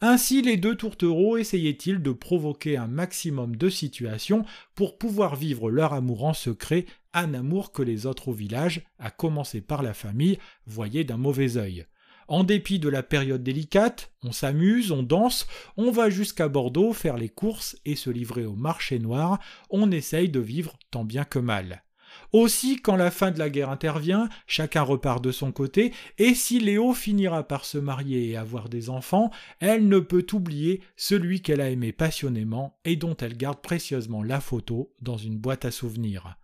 Ainsi, 0.00 0.42
les 0.42 0.56
deux 0.56 0.76
tourtereaux 0.76 1.36
essayaient-ils 1.38 2.00
de 2.00 2.12
provoquer 2.12 2.76
un 2.76 2.86
maximum 2.86 3.56
de 3.56 3.68
situations 3.68 4.44
pour 4.76 4.96
pouvoir 4.96 5.34
vivre 5.34 5.70
leur 5.70 5.92
amour 5.92 6.24
en 6.24 6.34
secret, 6.34 6.86
un 7.12 7.34
amour 7.34 7.72
que 7.72 7.82
les 7.82 8.06
autres 8.06 8.28
au 8.28 8.32
village, 8.32 8.82
à 9.00 9.10
commencer 9.10 9.60
par 9.60 9.82
la 9.82 9.94
famille, 9.94 10.38
voyaient 10.66 11.02
d'un 11.02 11.16
mauvais 11.16 11.56
œil. 11.56 11.86
En 12.28 12.44
dépit 12.44 12.78
de 12.78 12.88
la 12.88 13.02
période 13.02 13.42
délicate, 13.42 14.12
on 14.22 14.30
s'amuse, 14.32 14.92
on 14.92 15.02
danse, 15.02 15.48
on 15.76 15.90
va 15.90 16.10
jusqu'à 16.10 16.46
Bordeaux 16.48 16.92
faire 16.92 17.16
les 17.16 17.30
courses 17.30 17.76
et 17.84 17.96
se 17.96 18.10
livrer 18.10 18.44
au 18.44 18.54
marché 18.54 18.98
noir, 18.98 19.40
on 19.70 19.90
essaye 19.90 20.28
de 20.28 20.38
vivre 20.38 20.78
tant 20.90 21.04
bien 21.04 21.24
que 21.24 21.38
mal. 21.38 21.82
Aussi, 22.32 22.76
quand 22.76 22.96
la 22.96 23.10
fin 23.10 23.30
de 23.30 23.38
la 23.38 23.48
guerre 23.48 23.70
intervient, 23.70 24.28
chacun 24.46 24.82
repart 24.82 25.22
de 25.24 25.32
son 25.32 25.50
côté, 25.50 25.92
et 26.18 26.34
si 26.34 26.60
Léo 26.60 26.92
finira 26.92 27.42
par 27.42 27.64
se 27.64 27.78
marier 27.78 28.30
et 28.30 28.36
avoir 28.36 28.68
des 28.68 28.90
enfants, 28.90 29.30
elle 29.60 29.88
ne 29.88 29.98
peut 29.98 30.26
oublier 30.32 30.82
celui 30.96 31.40
qu'elle 31.40 31.60
a 31.60 31.70
aimé 31.70 31.92
passionnément 31.92 32.78
et 32.84 32.96
dont 32.96 33.16
elle 33.16 33.36
garde 33.36 33.62
précieusement 33.62 34.22
la 34.22 34.40
photo 34.40 34.92
dans 35.00 35.16
une 35.16 35.38
boîte 35.38 35.64
à 35.64 35.70
souvenirs. 35.70 36.36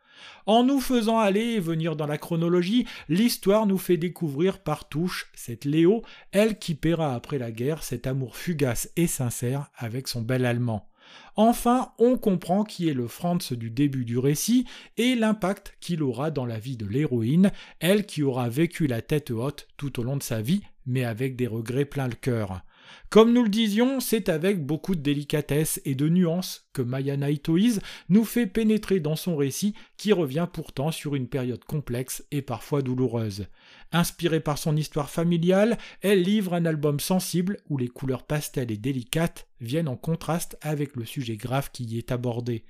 En 0.47 0.63
nous 0.65 0.81
faisant 0.81 1.19
aller 1.19 1.41
et 1.41 1.61
venir 1.61 1.97
dans 1.97 2.07
la 2.07 2.19
chronologie, 2.19 2.87
l'histoire 3.09 3.67
nous 3.67 3.79
fait 3.79 3.97
découvrir 3.97 4.61
par 4.61 4.89
touche 4.89 5.31
cette 5.35 5.65
Léo, 5.65 6.03
elle 6.33 6.59
qui 6.59 6.75
paiera 6.75 7.15
après 7.15 7.39
la 7.39 7.51
guerre 7.51 7.83
cet 7.83 8.07
amour 8.07 8.37
fugace 8.37 8.91
et 8.97 9.07
sincère 9.07 9.71
avec 9.77 10.09
son 10.09 10.23
bel 10.23 10.47
Allemand. 10.47 10.89
Enfin, 11.37 11.93
on 11.99 12.17
comprend 12.17 12.65
qui 12.65 12.89
est 12.89 12.95
le 12.95 13.09
Franz 13.09 13.55
du 13.55 13.71
début 13.71 14.05
du 14.05 14.19
récit 14.19 14.67
et 14.97 15.15
l'impact 15.15 15.77
qu'il 15.81 16.03
aura 16.03 16.31
dans 16.31 16.47
la 16.47 16.59
vie 16.59 16.77
de 16.77 16.87
l'héroïne, 16.87 17.51
elle 17.81 18.07
qui 18.07 18.23
aura 18.23 18.49
vécu 18.49 18.87
la 18.87 19.03
tête 19.03 19.31
haute 19.31 19.69
tout 19.77 20.01
au 20.01 20.03
long 20.03 20.17
de 20.17 20.23
sa 20.23 20.41
vie, 20.41 20.63
mais 20.87 21.05
avec 21.05 21.37
des 21.37 21.47
regrets 21.47 21.85
plein 21.85 22.09
le 22.09 22.15
cœur. 22.15 22.63
Comme 23.11 23.33
nous 23.33 23.45
le 23.45 23.49
disions, 23.49 24.01
c'est 24.01 24.29
avec 24.29 24.65
beaucoup 24.65 24.95
de 24.95 25.01
délicatesse 25.01 25.81
et 25.85 25.95
de 25.95 26.09
nuance 26.09 26.69
que 26.73 26.83
Maya 26.83 27.17
Naitoise 27.17 27.81
nous 28.09 28.25
fait 28.25 28.47
pénétrer 28.47 29.01
dans 29.01 29.17
son 29.17 29.37
récit 29.37 29.75
qui 29.97 30.13
revient 30.13 30.49
pourtant 30.53 30.91
sur 30.91 31.15
une 31.15 31.29
période 31.29 31.65
complexe 31.65 32.25
et 32.31 32.43
parfois 32.43 32.83
douloureuse. 32.83 33.47
Inspirée 33.93 34.41
par 34.41 34.59
son 34.59 34.77
histoire 34.77 35.11
familiale, 35.11 35.79
elle 36.01 36.23
livre 36.23 36.55
un 36.55 36.67
album 36.67 36.99
sensible 36.99 37.59
où 37.69 37.79
les 37.79 37.89
couleurs 37.89 38.25
pastel 38.25 38.73
et 38.73 38.77
délicates 38.77 39.47
viennent 39.61 39.89
en 39.89 39.97
contraste 39.97 40.59
avec 40.61 40.97
le 40.97 41.05
sujet 41.05 41.37
grave 41.37 41.71
qui 41.73 41.85
y 41.85 41.99
est 41.99 42.11
abordé. 42.11 42.65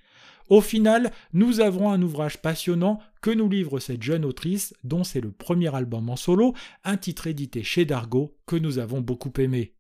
Au 0.51 0.61
final, 0.61 1.11
nous 1.33 1.61
avons 1.61 1.91
un 1.91 2.03
ouvrage 2.03 2.43
passionnant 2.43 3.01
que 3.23 3.31
nous 3.31 3.49
livre 3.49 3.79
cette 3.79 4.03
jeune 4.03 4.27
autrice 4.27 4.75
dont 4.85 5.03
c'est 5.03 5.23
le 5.23 5.33
premier 5.33 5.75
album 5.75 6.11
en 6.11 6.17
solo, 6.17 6.55
un 6.85 6.99
titre 6.99 7.27
édité 7.27 7.63
chez 7.63 7.87
Dargo 7.87 8.37
que 8.47 8.57
nous 8.57 8.79
avons 8.79 9.01
beaucoup 9.01 9.33
aimé. 9.39 9.74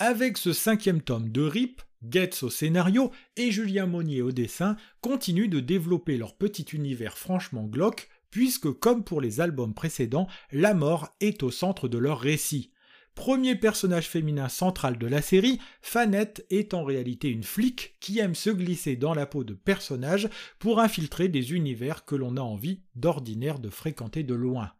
Avec 0.00 0.38
ce 0.38 0.52
cinquième 0.52 1.02
tome 1.02 1.30
de 1.30 1.42
RIP, 1.42 1.82
Getz 2.08 2.44
au 2.44 2.50
scénario 2.50 3.10
et 3.36 3.50
Julien 3.50 3.86
Monnier 3.86 4.22
au 4.22 4.30
dessin 4.30 4.76
continuent 5.00 5.48
de 5.48 5.58
développer 5.58 6.16
leur 6.16 6.36
petit 6.36 6.62
univers 6.72 7.18
franchement 7.18 7.64
glauque, 7.64 8.08
puisque 8.30 8.70
comme 8.70 9.02
pour 9.02 9.20
les 9.20 9.40
albums 9.40 9.74
précédents, 9.74 10.28
la 10.52 10.72
mort 10.72 11.08
est 11.18 11.42
au 11.42 11.50
centre 11.50 11.88
de 11.88 11.98
leur 11.98 12.20
récit. 12.20 12.70
Premier 13.16 13.56
personnage 13.56 14.06
féminin 14.06 14.48
central 14.48 14.98
de 14.98 15.06
la 15.08 15.20
série, 15.20 15.58
Fanette 15.82 16.46
est 16.48 16.74
en 16.74 16.84
réalité 16.84 17.28
une 17.28 17.42
flic 17.42 17.96
qui 17.98 18.20
aime 18.20 18.36
se 18.36 18.50
glisser 18.50 18.94
dans 18.94 19.14
la 19.14 19.26
peau 19.26 19.42
de 19.42 19.54
personnages 19.54 20.28
pour 20.60 20.78
infiltrer 20.78 21.26
des 21.26 21.54
univers 21.54 22.04
que 22.04 22.14
l'on 22.14 22.36
a 22.36 22.40
envie 22.40 22.82
d'ordinaire 22.94 23.58
de 23.58 23.68
fréquenter 23.68 24.22
de 24.22 24.34
loin. 24.34 24.70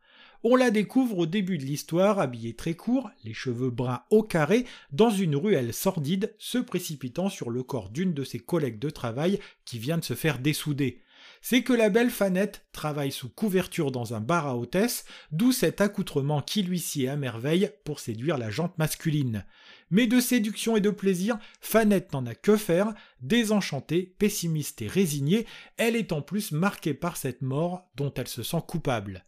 On 0.44 0.54
la 0.54 0.70
découvre 0.70 1.18
au 1.18 1.26
début 1.26 1.58
de 1.58 1.64
l'histoire, 1.64 2.20
habillée 2.20 2.54
très 2.54 2.74
court, 2.74 3.10
les 3.24 3.34
cheveux 3.34 3.70
bruns 3.70 4.04
au 4.10 4.22
carré, 4.22 4.66
dans 4.92 5.10
une 5.10 5.34
ruelle 5.34 5.74
sordide, 5.74 6.32
se 6.38 6.58
précipitant 6.58 7.28
sur 7.28 7.50
le 7.50 7.64
corps 7.64 7.90
d'une 7.90 8.14
de 8.14 8.22
ses 8.22 8.38
collègues 8.38 8.78
de 8.78 8.88
travail 8.88 9.40
qui 9.64 9.80
vient 9.80 9.98
de 9.98 10.04
se 10.04 10.14
faire 10.14 10.38
dessouder. 10.38 11.02
C'est 11.42 11.62
que 11.62 11.72
la 11.72 11.88
belle 11.88 12.10
Fanette 12.10 12.64
travaille 12.70 13.10
sous 13.10 13.28
couverture 13.28 13.90
dans 13.90 14.14
un 14.14 14.20
bar 14.20 14.46
à 14.46 14.56
hôtesse, 14.56 15.06
d'où 15.32 15.50
cet 15.50 15.80
accoutrement 15.80 16.40
qui 16.40 16.62
lui 16.62 16.78
sied 16.78 17.08
à 17.08 17.16
merveille 17.16 17.70
pour 17.84 17.98
séduire 17.98 18.38
la 18.38 18.50
jante 18.50 18.78
masculine. 18.78 19.44
Mais 19.90 20.06
de 20.06 20.20
séduction 20.20 20.76
et 20.76 20.80
de 20.80 20.90
plaisir, 20.90 21.36
Fanette 21.60 22.12
n'en 22.12 22.26
a 22.26 22.36
que 22.36 22.56
faire, 22.56 22.94
désenchantée, 23.22 24.14
pessimiste 24.20 24.82
et 24.82 24.86
résignée, 24.86 25.46
elle 25.78 25.96
est 25.96 26.12
en 26.12 26.22
plus 26.22 26.52
marquée 26.52 26.94
par 26.94 27.16
cette 27.16 27.42
mort 27.42 27.90
dont 27.96 28.14
elle 28.14 28.28
se 28.28 28.44
sent 28.44 28.62
coupable. 28.68 29.24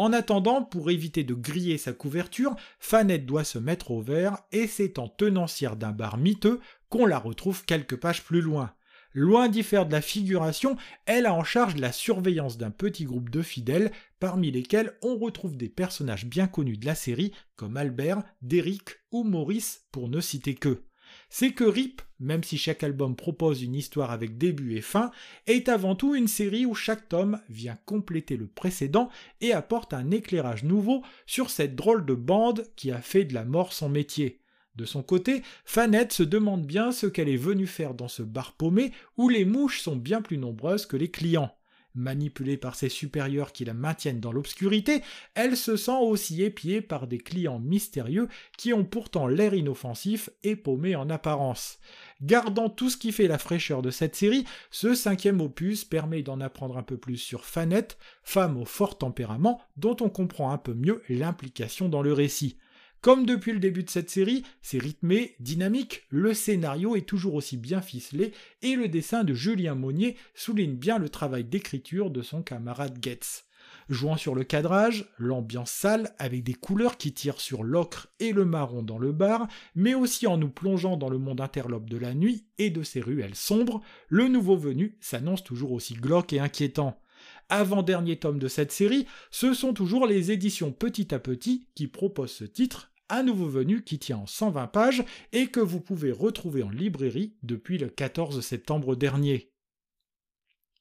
En 0.00 0.14
attendant, 0.14 0.62
pour 0.62 0.90
éviter 0.90 1.24
de 1.24 1.34
griller 1.34 1.76
sa 1.76 1.92
couverture, 1.92 2.56
Fanette 2.78 3.26
doit 3.26 3.44
se 3.44 3.58
mettre 3.58 3.90
au 3.90 4.00
vert 4.00 4.38
et 4.50 4.66
c'est 4.66 4.98
en 4.98 5.08
tenancière 5.08 5.76
d'un 5.76 5.92
bar 5.92 6.16
miteux 6.16 6.58
qu'on 6.88 7.04
la 7.04 7.18
retrouve 7.18 7.66
quelques 7.66 7.96
pages 7.96 8.24
plus 8.24 8.40
loin. 8.40 8.72
Loin 9.12 9.50
d'y 9.50 9.62
faire 9.62 9.84
de 9.84 9.92
la 9.92 10.00
figuration, 10.00 10.78
elle 11.04 11.26
a 11.26 11.34
en 11.34 11.44
charge 11.44 11.76
la 11.76 11.92
surveillance 11.92 12.56
d'un 12.56 12.70
petit 12.70 13.04
groupe 13.04 13.28
de 13.28 13.42
fidèles, 13.42 13.92
parmi 14.20 14.50
lesquels 14.50 14.94
on 15.02 15.18
retrouve 15.18 15.58
des 15.58 15.68
personnages 15.68 16.24
bien 16.24 16.46
connus 16.46 16.78
de 16.78 16.86
la 16.86 16.94
série, 16.94 17.32
comme 17.56 17.76
Albert, 17.76 18.22
Derrick 18.40 19.00
ou 19.12 19.22
Maurice, 19.22 19.84
pour 19.92 20.08
ne 20.08 20.22
citer 20.22 20.54
que 20.54 20.82
c'est 21.28 21.52
que 21.52 21.64
RIP, 21.64 22.02
même 22.18 22.44
si 22.44 22.58
chaque 22.58 22.82
album 22.82 23.16
propose 23.16 23.62
une 23.62 23.74
histoire 23.74 24.10
avec 24.10 24.38
début 24.38 24.76
et 24.76 24.80
fin, 24.80 25.10
est 25.46 25.68
avant 25.68 25.94
tout 25.94 26.14
une 26.14 26.28
série 26.28 26.66
où 26.66 26.74
chaque 26.74 27.08
tome 27.08 27.40
vient 27.48 27.78
compléter 27.86 28.36
le 28.36 28.46
précédent 28.46 29.08
et 29.40 29.52
apporte 29.52 29.94
un 29.94 30.10
éclairage 30.10 30.64
nouveau 30.64 31.02
sur 31.26 31.50
cette 31.50 31.76
drôle 31.76 32.04
de 32.04 32.14
bande 32.14 32.66
qui 32.76 32.90
a 32.90 33.00
fait 33.00 33.24
de 33.24 33.34
la 33.34 33.44
mort 33.44 33.72
son 33.72 33.88
métier. 33.88 34.40
De 34.76 34.84
son 34.84 35.02
côté, 35.02 35.42
Fanette 35.64 36.12
se 36.12 36.22
demande 36.22 36.64
bien 36.64 36.92
ce 36.92 37.06
qu'elle 37.06 37.28
est 37.28 37.36
venue 37.36 37.66
faire 37.66 37.94
dans 37.94 38.08
ce 38.08 38.22
bar 38.22 38.52
paumé 38.52 38.92
où 39.16 39.28
les 39.28 39.44
mouches 39.44 39.80
sont 39.80 39.96
bien 39.96 40.22
plus 40.22 40.38
nombreuses 40.38 40.86
que 40.86 40.96
les 40.96 41.10
clients. 41.10 41.54
Manipulée 41.94 42.56
par 42.56 42.76
ses 42.76 42.88
supérieurs 42.88 43.52
qui 43.52 43.64
la 43.64 43.74
maintiennent 43.74 44.20
dans 44.20 44.30
l'obscurité, 44.30 45.02
elle 45.34 45.56
se 45.56 45.76
sent 45.76 45.98
aussi 46.00 46.42
épiée 46.42 46.82
par 46.82 47.08
des 47.08 47.18
clients 47.18 47.58
mystérieux 47.58 48.28
qui 48.56 48.72
ont 48.72 48.84
pourtant 48.84 49.26
l'air 49.26 49.54
inoffensif 49.54 50.30
et 50.44 50.54
paumés 50.54 50.94
en 50.94 51.10
apparence. 51.10 51.80
Gardant 52.22 52.68
tout 52.68 52.90
ce 52.90 52.96
qui 52.96 53.10
fait 53.10 53.26
la 53.26 53.38
fraîcheur 53.38 53.82
de 53.82 53.90
cette 53.90 54.14
série, 54.14 54.44
ce 54.70 54.94
cinquième 54.94 55.40
opus 55.40 55.84
permet 55.84 56.22
d'en 56.22 56.40
apprendre 56.40 56.78
un 56.78 56.84
peu 56.84 56.96
plus 56.96 57.16
sur 57.16 57.44
Fanette, 57.44 57.98
femme 58.22 58.56
au 58.56 58.64
fort 58.64 58.96
tempérament 58.96 59.60
dont 59.76 59.96
on 60.00 60.10
comprend 60.10 60.52
un 60.52 60.58
peu 60.58 60.74
mieux 60.74 61.02
l'implication 61.08 61.88
dans 61.88 62.02
le 62.02 62.12
récit. 62.12 62.56
Comme 63.02 63.24
depuis 63.24 63.52
le 63.52 63.60
début 63.60 63.82
de 63.82 63.88
cette 63.88 64.10
série, 64.10 64.44
c'est 64.60 64.76
rythmé, 64.76 65.34
dynamique, 65.40 66.02
le 66.10 66.34
scénario 66.34 66.96
est 66.96 67.08
toujours 67.08 67.32
aussi 67.32 67.56
bien 67.56 67.80
ficelé 67.80 68.32
et 68.60 68.76
le 68.76 68.88
dessin 68.88 69.24
de 69.24 69.32
Julien 69.32 69.74
Monnier 69.74 70.18
souligne 70.34 70.76
bien 70.76 70.98
le 70.98 71.08
travail 71.08 71.44
d'écriture 71.44 72.10
de 72.10 72.20
son 72.20 72.42
camarade 72.42 72.98
Getz. 73.00 73.46
Jouant 73.88 74.18
sur 74.18 74.34
le 74.34 74.44
cadrage, 74.44 75.10
l'ambiance 75.16 75.70
sale 75.70 76.14
avec 76.18 76.44
des 76.44 76.52
couleurs 76.52 76.98
qui 76.98 77.14
tirent 77.14 77.40
sur 77.40 77.62
l'ocre 77.62 78.08
et 78.20 78.32
le 78.32 78.44
marron 78.44 78.82
dans 78.82 78.98
le 78.98 79.12
bar, 79.12 79.48
mais 79.74 79.94
aussi 79.94 80.26
en 80.26 80.36
nous 80.36 80.50
plongeant 80.50 80.98
dans 80.98 81.08
le 81.08 81.18
monde 81.18 81.40
interlope 81.40 81.88
de 81.88 81.96
la 81.96 82.12
nuit 82.12 82.44
et 82.58 82.68
de 82.68 82.82
ses 82.82 83.00
ruelles 83.00 83.34
sombres, 83.34 83.80
le 84.08 84.28
nouveau 84.28 84.58
venu 84.58 84.98
s'annonce 85.00 85.42
toujours 85.42 85.72
aussi 85.72 85.94
glauque 85.94 86.34
et 86.34 86.40
inquiétant 86.40 87.00
avant-dernier 87.48 88.16
tome 88.16 88.38
de 88.38 88.48
cette 88.48 88.72
série, 88.72 89.06
ce 89.30 89.52
sont 89.52 89.74
toujours 89.74 90.06
les 90.06 90.30
éditions 90.30 90.72
Petit 90.72 91.14
à 91.14 91.18
Petit 91.18 91.66
qui 91.74 91.88
proposent 91.88 92.32
ce 92.32 92.44
titre 92.44 92.89
un 93.10 93.22
nouveau 93.22 93.48
venu 93.48 93.82
qui 93.82 93.98
tient 93.98 94.18
en 94.18 94.26
120 94.26 94.66
pages 94.68 95.04
et 95.32 95.48
que 95.48 95.60
vous 95.60 95.80
pouvez 95.80 96.12
retrouver 96.12 96.62
en 96.62 96.70
librairie 96.70 97.34
depuis 97.42 97.78
le 97.78 97.88
14 97.88 98.40
septembre 98.40 98.96
dernier. 98.96 99.50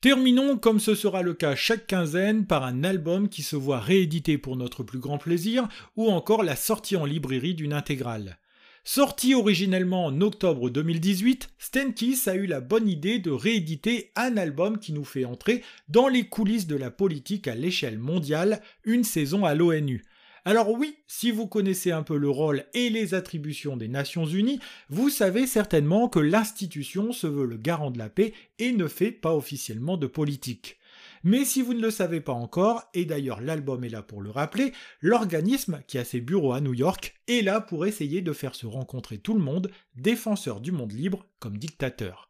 Terminons, 0.02 0.58
comme 0.58 0.80
ce 0.80 0.96
sera 0.96 1.22
le 1.22 1.34
cas 1.34 1.56
chaque 1.56 1.86
quinzaine, 1.86 2.46
par 2.46 2.64
un 2.64 2.86
album 2.86 3.28
qui 3.28 3.44
se 3.44 3.58
voit 3.58 3.82
réédité 3.82 4.38
pour 4.38 4.56
notre 4.56 4.82
plus 4.82 5.00
grand 5.00 5.18
plaisir, 5.18 5.68
ou 5.98 6.08
encore 6.10 6.44
la 6.44 6.56
sortie 6.56 6.96
en 6.96 7.04
librairie 7.04 7.54
d'une 7.54 7.74
intégrale. 7.74 8.40
Sorti 8.86 9.36
originellement 9.36 10.06
en 10.06 10.22
octobre 10.22 10.70
2018, 10.70 11.50
Stenkis 11.58 12.22
a 12.28 12.36
eu 12.36 12.46
la 12.46 12.62
bonne 12.62 12.88
idée 12.88 13.20
de 13.20 13.30
rééditer 13.30 14.12
un 14.16 14.38
album 14.38 14.80
qui 14.80 14.94
nous 14.94 15.04
fait 15.04 15.26
entrer 15.26 15.64
dans 15.90 16.08
les 16.08 16.30
coulisses 16.30 16.66
de 16.66 16.78
la 16.78 16.92
politique 16.92 17.50
à 17.50 17.56
l'échelle 17.56 18.00
mondiale, 18.00 18.62
une 18.86 19.04
saison 19.04 19.44
à 19.44 19.54
l'ONU. 19.54 20.06
Alors 20.50 20.72
oui, 20.72 20.98
si 21.06 21.30
vous 21.30 21.46
connaissez 21.46 21.92
un 21.92 22.02
peu 22.02 22.18
le 22.18 22.28
rôle 22.28 22.66
et 22.74 22.90
les 22.90 23.14
attributions 23.14 23.78
des 23.78 23.88
Nations 23.88 24.26
Unies, 24.26 24.60
vous 24.90 25.12
savez 25.12 25.46
certainement 25.46 26.10
que 26.10 26.18
l'institution 26.18 27.12
se 27.12 27.28
veut 27.28 27.46
le 27.46 27.58
garant 27.58 27.92
de 27.92 28.00
la 28.00 28.10
paix 28.10 28.34
et 28.58 28.72
ne 28.72 28.88
fait 28.88 29.12
pas 29.12 29.36
officiellement 29.36 29.96
de 29.96 30.08
politique. 30.08 30.80
Mais 31.24 31.46
si 31.46 31.62
vous 31.62 31.76
ne 31.76 31.82
le 31.84 31.92
savez 31.92 32.20
pas 32.20 32.34
encore, 32.34 32.90
et 32.96 33.06
d'ailleurs 33.06 33.42
l'album 33.42 33.84
est 33.84 33.90
là 33.90 34.02
pour 34.02 34.24
le 34.24 34.32
rappeler, 34.32 34.74
l'organisme 35.02 35.84
qui 35.86 36.00
a 36.00 36.04
ses 36.04 36.20
bureaux 36.20 36.54
à 36.54 36.62
New 36.62 36.74
York 36.74 37.14
est 37.28 37.44
là 37.44 37.62
pour 37.62 37.86
essayer 37.86 38.22
de 38.22 38.34
faire 38.34 38.56
se 38.56 38.66
rencontrer 38.66 39.20
tout 39.20 39.36
le 39.36 39.44
monde, 39.44 39.70
défenseur 39.98 40.62
du 40.62 40.72
monde 40.72 40.94
libre 40.94 41.28
comme 41.38 41.60
dictateur. 41.60 42.29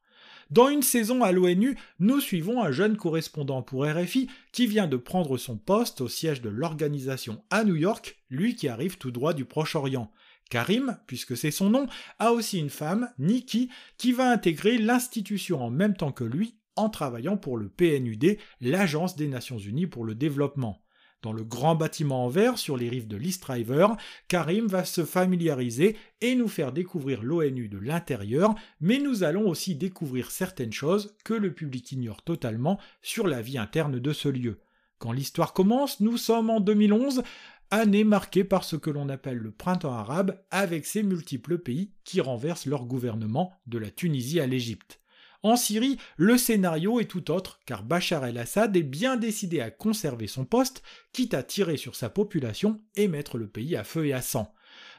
Dans 0.50 0.70
une 0.70 0.82
saison 0.82 1.24
à 1.24 1.32
l'ONU, 1.32 1.78
nous 2.00 2.20
suivons 2.20 2.64
un 2.64 2.72
jeune 2.72 2.98
correspondant 2.98 3.62
pour 3.62 3.86
RFI 3.86 4.28
qui 4.52 4.66
vient 4.66 4.88
de 4.88 4.98
prendre 4.98 5.38
son 5.38 5.58
poste 5.58 6.02
au 6.02 6.08
siège 6.08 6.42
de 6.42 6.50
l'organisation 6.50 7.44
à 7.52 7.64
New 7.64 7.76
York, 7.76 8.18
lui 8.32 8.56
qui 8.56 8.68
arrive 8.68 8.98
tout 8.98 9.12
droit 9.12 9.34
du 9.34 9.46
Proche-Orient. 9.46 10.12
Karim, 10.50 10.98
puisque 11.06 11.38
c'est 11.38 11.52
son 11.52 11.70
nom, 11.70 11.86
a 12.18 12.32
aussi 12.32 12.58
une 12.58 12.72
femme, 12.72 13.12
Nikki, 13.20 13.70
qui 14.00 14.12
va 14.12 14.32
intégrer 14.32 14.80
l'institution 14.80 15.62
en 15.62 15.70
même 15.70 15.96
temps 15.96 16.12
que 16.12 16.24
lui 16.24 16.56
en 16.76 16.90
travaillant 16.90 17.38
pour 17.38 17.58
le 17.58 17.70
PNUD, 17.70 18.38
l'Agence 18.62 19.16
des 19.16 19.28
Nations 19.28 19.60
Unies 19.60 19.86
pour 19.86 20.04
le 20.04 20.16
Développement. 20.16 20.82
Dans 21.22 21.34
le 21.34 21.44
grand 21.44 21.76
bâtiment 21.76 22.26
en 22.26 22.30
verre 22.30 22.58
sur 22.58 22.78
les 22.78 22.88
rives 22.88 23.08
de 23.08 23.18
l'East 23.18 23.44
River, 23.44 23.88
Karim 24.30 24.68
va 24.68 24.86
se 24.86 25.04
familiariser 25.04 25.98
et 26.22 26.34
nous 26.34 26.48
faire 26.48 26.72
découvrir 26.72 27.24
l'ONU 27.24 27.68
de 27.68 27.78
l'intérieur, 27.78 28.56
mais 28.80 29.00
nous 29.00 29.24
allons 29.24 29.50
aussi 29.50 29.76
découvrir 29.76 30.32
certaines 30.32 30.72
choses 30.72 31.16
que 31.26 31.34
le 31.34 31.54
public 31.54 31.92
ignore 31.92 32.22
totalement 32.22 32.80
sur 33.02 33.28
la 33.28 33.42
vie 33.42 33.58
interne 33.58 34.00
de 34.00 34.14
ce 34.14 34.30
lieu. 34.30 34.62
Quand 34.98 35.12
l'histoire 35.12 35.52
commence, 35.52 36.00
nous 36.00 36.16
sommes 36.16 36.50
en 36.50 36.62
2011, 36.62 37.24
année 37.70 38.06
marquée 38.06 38.46
par 38.46 38.64
ce 38.64 38.78
que 38.78 38.90
l'on 38.90 39.10
appelle 39.10 39.38
le 39.38 39.52
printemps 39.52 39.94
arabe, 39.94 40.42
avec 40.52 40.86
ses 40.86 41.04
multiples 41.04 41.58
pays 41.58 41.92
qui 42.06 42.22
renversent 42.22 42.66
leur 42.66 42.86
gouvernement, 42.86 43.52
de 43.68 43.78
la 43.78 43.92
Tunisie 43.92 44.40
à 44.40 44.48
l'Égypte. 44.48 45.02
En 45.42 45.56
Syrie, 45.56 45.98
le 46.18 46.38
scénario 46.38 47.00
est 47.00 47.06
tout 47.06 47.32
autre, 47.32 47.62
car 47.66 47.84
Bachar 47.84 48.26
el-Assad 48.26 48.76
est 48.76 48.84
bien 48.84 49.16
décidé 49.16 49.62
à 49.62 49.72
conserver 49.72 50.28
son 50.28 50.44
poste, 50.44 50.84
quitte 51.14 51.34
à 51.34 51.44
tirer 51.44 51.78
sur 51.78 51.96
sa 51.96 52.10
population 52.10 52.82
et 52.96 53.08
mettre 53.08 53.38
le 53.38 53.48
pays 53.48 53.78
à 53.78 53.86
feu 53.86 54.08
et 54.08 54.14
à 54.14 54.22
sang. 54.22 54.54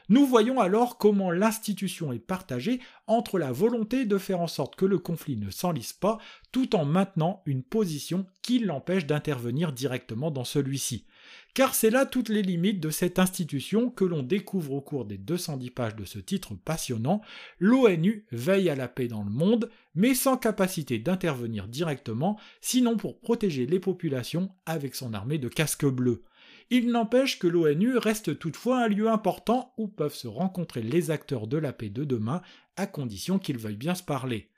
Nous 0.09 0.25
voyons 0.25 0.59
alors 0.59 0.97
comment 0.97 1.29
l'institution 1.29 2.11
est 2.11 2.19
partagée 2.19 2.81
entre 3.05 3.37
la 3.37 3.51
volonté 3.51 4.05
de 4.05 4.17
faire 4.17 4.41
en 4.41 4.47
sorte 4.47 4.75
que 4.75 4.85
le 4.85 4.97
conflit 4.97 5.37
ne 5.37 5.51
s'enlise 5.51 5.93
pas, 5.93 6.17
tout 6.51 6.75
en 6.75 6.85
maintenant 6.85 7.43
une 7.45 7.63
position 7.63 8.25
qui 8.41 8.57
l'empêche 8.57 9.05
d'intervenir 9.05 9.71
directement 9.71 10.31
dans 10.31 10.43
celui-ci 10.43 11.05
car 11.53 11.75
c'est 11.75 11.89
là 11.89 12.05
toutes 12.05 12.29
les 12.29 12.41
limites 12.41 12.79
de 12.79 12.89
cette 12.89 13.19
institution 13.19 13.89
que 13.89 14.05
l'on 14.05 14.23
découvre 14.23 14.73
au 14.73 14.81
cours 14.81 15.05
des 15.05 15.17
210 15.17 15.69
pages 15.71 15.95
de 15.95 16.05
ce 16.05 16.19
titre 16.19 16.55
passionnant. 16.55 17.21
L'ONU 17.59 18.25
veille 18.31 18.69
à 18.69 18.75
la 18.75 18.87
paix 18.87 19.07
dans 19.07 19.23
le 19.23 19.31
monde, 19.31 19.69
mais 19.95 20.13
sans 20.13 20.37
capacité 20.37 20.99
d'intervenir 20.99 21.67
directement, 21.67 22.39
sinon 22.61 22.97
pour 22.97 23.19
protéger 23.19 23.65
les 23.65 23.79
populations 23.79 24.49
avec 24.65 24.95
son 24.95 25.13
armée 25.13 25.37
de 25.37 25.49
casques 25.49 25.85
bleus. 25.85 26.23
Il 26.69 26.87
n'empêche 26.89 27.37
que 27.37 27.47
l'ONU 27.47 27.97
reste 27.97 28.39
toutefois 28.39 28.83
un 28.83 28.87
lieu 28.87 29.09
important 29.09 29.73
où 29.77 29.87
peuvent 29.87 30.15
se 30.15 30.29
rencontrer 30.29 30.81
les 30.81 31.11
acteurs 31.11 31.47
de 31.47 31.57
la 31.57 31.73
paix 31.73 31.89
de 31.89 32.05
demain, 32.05 32.41
à 32.77 32.87
condition 32.87 33.39
qu'ils 33.39 33.57
veuillent 33.57 33.75
bien 33.75 33.95
se 33.95 34.03
parler. 34.03 34.50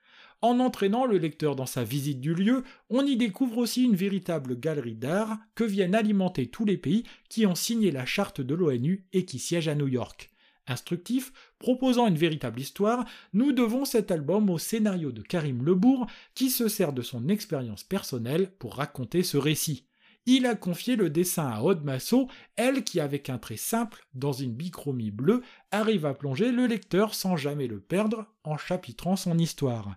En 0.43 0.59
entraînant 0.59 1.05
le 1.05 1.17
lecteur 1.17 1.55
dans 1.55 1.65
sa 1.65 1.85
visite 1.85 2.19
du 2.19 2.35
lieu, 2.35 2.65
on 2.89 3.05
y 3.05 3.15
découvre 3.15 3.59
aussi 3.59 3.85
une 3.85 3.95
véritable 3.95 4.59
galerie 4.59 4.93
d'art 4.93 5.37
que 5.55 5.63
viennent 5.63 5.95
alimenter 5.95 6.47
tous 6.47 6.65
les 6.65 6.75
pays 6.75 7.05
qui 7.29 7.45
ont 7.45 7.55
signé 7.55 7.91
la 7.91 8.05
charte 8.05 8.41
de 8.41 8.53
l'ONU 8.53 9.05
et 9.13 9.23
qui 9.23 9.39
siègent 9.39 9.69
à 9.69 9.75
New 9.75 9.87
York. 9.87 10.31
Instructif, 10.67 11.31
proposant 11.59 12.07
une 12.07 12.17
véritable 12.17 12.59
histoire, 12.59 13.05
nous 13.31 13.53
devons 13.53 13.85
cet 13.85 14.11
album 14.11 14.49
au 14.49 14.57
scénario 14.57 15.13
de 15.13 15.21
Karim 15.21 15.63
Lebourg 15.63 16.07
qui 16.35 16.49
se 16.49 16.67
sert 16.67 16.91
de 16.91 17.01
son 17.01 17.29
expérience 17.29 17.85
personnelle 17.85 18.51
pour 18.59 18.75
raconter 18.75 19.23
ce 19.23 19.37
récit 19.37 19.85
il 20.25 20.45
a 20.45 20.55
confié 20.55 20.95
le 20.95 21.09
dessin 21.09 21.47
à 21.47 21.61
Aude 21.61 21.83
Massot, 21.83 22.27
elle 22.55 22.83
qui, 22.83 22.99
avec 22.99 23.29
un 23.29 23.37
trait 23.37 23.57
simple, 23.57 24.05
dans 24.13 24.31
une 24.31 24.53
bichromie 24.53 25.11
bleue, 25.11 25.41
arrive 25.71 26.05
à 26.05 26.13
plonger 26.13 26.51
le 26.51 26.65
lecteur 26.65 27.13
sans 27.13 27.35
jamais 27.35 27.67
le 27.67 27.79
perdre 27.79 28.25
en 28.43 28.57
chapitrant 28.57 29.15
son 29.15 29.37
histoire. 29.37 29.95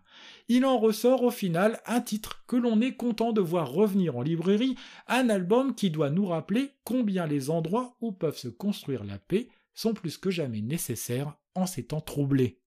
Il 0.48 0.64
en 0.64 0.78
ressort 0.78 1.22
au 1.22 1.30
final 1.30 1.80
un 1.86 2.00
titre 2.00 2.44
que 2.46 2.56
l'on 2.56 2.80
est 2.80 2.96
content 2.96 3.32
de 3.32 3.40
voir 3.40 3.70
revenir 3.70 4.16
en 4.16 4.22
librairie, 4.22 4.76
un 5.06 5.28
album 5.28 5.74
qui 5.74 5.90
doit 5.90 6.10
nous 6.10 6.26
rappeler 6.26 6.72
combien 6.84 7.26
les 7.26 7.50
endroits 7.50 7.96
où 8.00 8.12
peuvent 8.12 8.38
se 8.38 8.48
construire 8.48 9.04
la 9.04 9.18
paix 9.18 9.48
sont 9.74 9.94
plus 9.94 10.18
que 10.18 10.30
jamais 10.30 10.62
nécessaires 10.62 11.36
en 11.54 11.66
ces 11.66 11.84
temps 11.84 12.00
troublés. 12.00 12.60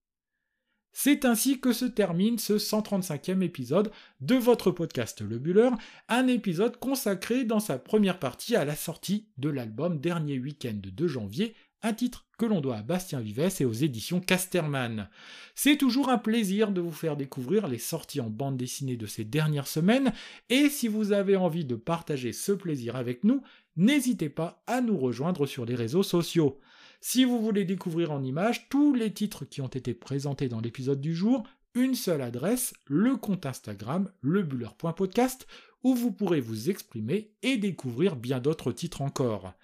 C'est 0.92 1.24
ainsi 1.24 1.60
que 1.60 1.72
se 1.72 1.84
termine 1.84 2.38
ce 2.38 2.54
135e 2.54 3.42
épisode 3.42 3.92
de 4.20 4.34
votre 4.34 4.70
podcast 4.70 5.20
Le 5.20 5.38
Buller, 5.38 5.70
un 6.08 6.26
épisode 6.26 6.78
consacré 6.78 7.44
dans 7.44 7.60
sa 7.60 7.78
première 7.78 8.18
partie 8.18 8.56
à 8.56 8.64
la 8.64 8.74
sortie 8.74 9.28
de 9.38 9.48
l'album 9.48 10.00
Dernier 10.00 10.38
Week-end 10.38 10.80
de 10.82 11.06
janvier, 11.06 11.54
un 11.82 11.94
titre 11.94 12.26
que 12.38 12.44
l'on 12.44 12.60
doit 12.60 12.78
à 12.78 12.82
Bastien 12.82 13.20
Vives 13.20 13.54
et 13.60 13.64
aux 13.64 13.72
éditions 13.72 14.20
Casterman. 14.20 15.08
C'est 15.54 15.76
toujours 15.76 16.08
un 16.08 16.18
plaisir 16.18 16.72
de 16.72 16.80
vous 16.80 16.92
faire 16.92 17.16
découvrir 17.16 17.68
les 17.68 17.78
sorties 17.78 18.20
en 18.20 18.28
bande 18.28 18.56
dessinée 18.56 18.96
de 18.96 19.06
ces 19.06 19.24
dernières 19.24 19.68
semaines, 19.68 20.12
et 20.48 20.68
si 20.68 20.88
vous 20.88 21.12
avez 21.12 21.36
envie 21.36 21.64
de 21.64 21.76
partager 21.76 22.32
ce 22.32 22.52
plaisir 22.52 22.96
avec 22.96 23.24
nous, 23.24 23.42
n'hésitez 23.76 24.28
pas 24.28 24.62
à 24.66 24.80
nous 24.80 24.98
rejoindre 24.98 25.46
sur 25.46 25.64
les 25.64 25.76
réseaux 25.76 26.02
sociaux. 26.02 26.58
Si 27.02 27.24
vous 27.24 27.40
voulez 27.40 27.64
découvrir 27.64 28.12
en 28.12 28.22
images 28.22 28.68
tous 28.68 28.92
les 28.92 29.10
titres 29.10 29.46
qui 29.46 29.62
ont 29.62 29.68
été 29.68 29.94
présentés 29.94 30.48
dans 30.48 30.60
l'épisode 30.60 31.00
du 31.00 31.14
jour, 31.14 31.44
une 31.74 31.94
seule 31.94 32.20
adresse, 32.20 32.74
le 32.86 33.16
compte 33.16 33.46
Instagram, 33.46 34.10
lebuller.podcast, 34.20 35.46
où 35.82 35.94
vous 35.94 36.12
pourrez 36.12 36.40
vous 36.40 36.68
exprimer 36.68 37.32
et 37.42 37.56
découvrir 37.56 38.16
bien 38.16 38.38
d'autres 38.38 38.72
titres 38.72 39.00
encore. 39.00 39.54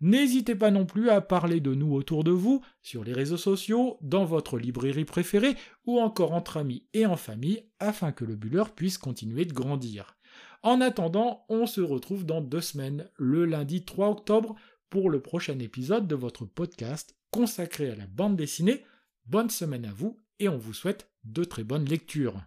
N'hésitez 0.00 0.54
pas 0.54 0.70
non 0.70 0.86
plus 0.86 1.10
à 1.10 1.20
parler 1.20 1.58
de 1.60 1.74
nous 1.74 1.94
autour 1.94 2.22
de 2.22 2.30
vous, 2.30 2.62
sur 2.80 3.02
les 3.02 3.12
réseaux 3.12 3.38
sociaux, 3.38 3.98
dans 4.00 4.24
votre 4.24 4.56
librairie 4.56 5.04
préférée, 5.04 5.56
ou 5.86 5.98
encore 5.98 6.32
entre 6.32 6.58
amis 6.58 6.86
et 6.94 7.06
en 7.06 7.16
famille, 7.16 7.64
afin 7.80 8.12
que 8.12 8.24
le 8.24 8.36
Buller 8.36 8.64
puisse 8.76 8.98
continuer 8.98 9.46
de 9.46 9.52
grandir. 9.52 10.16
En 10.62 10.80
attendant, 10.80 11.44
on 11.48 11.66
se 11.66 11.80
retrouve 11.80 12.24
dans 12.24 12.40
deux 12.40 12.60
semaines, 12.60 13.08
le 13.16 13.44
lundi 13.44 13.84
3 13.84 14.08
octobre, 14.08 14.54
pour 14.90 15.10
le 15.10 15.20
prochain 15.20 15.58
épisode 15.58 16.06
de 16.06 16.14
votre 16.14 16.44
podcast 16.44 17.16
consacré 17.30 17.90
à 17.90 17.96
la 17.96 18.06
bande 18.06 18.36
dessinée. 18.36 18.84
Bonne 19.26 19.50
semaine 19.50 19.84
à 19.84 19.92
vous 19.92 20.20
et 20.38 20.48
on 20.48 20.58
vous 20.58 20.74
souhaite 20.74 21.10
de 21.24 21.44
très 21.44 21.64
bonnes 21.64 21.86
lectures. 21.86 22.40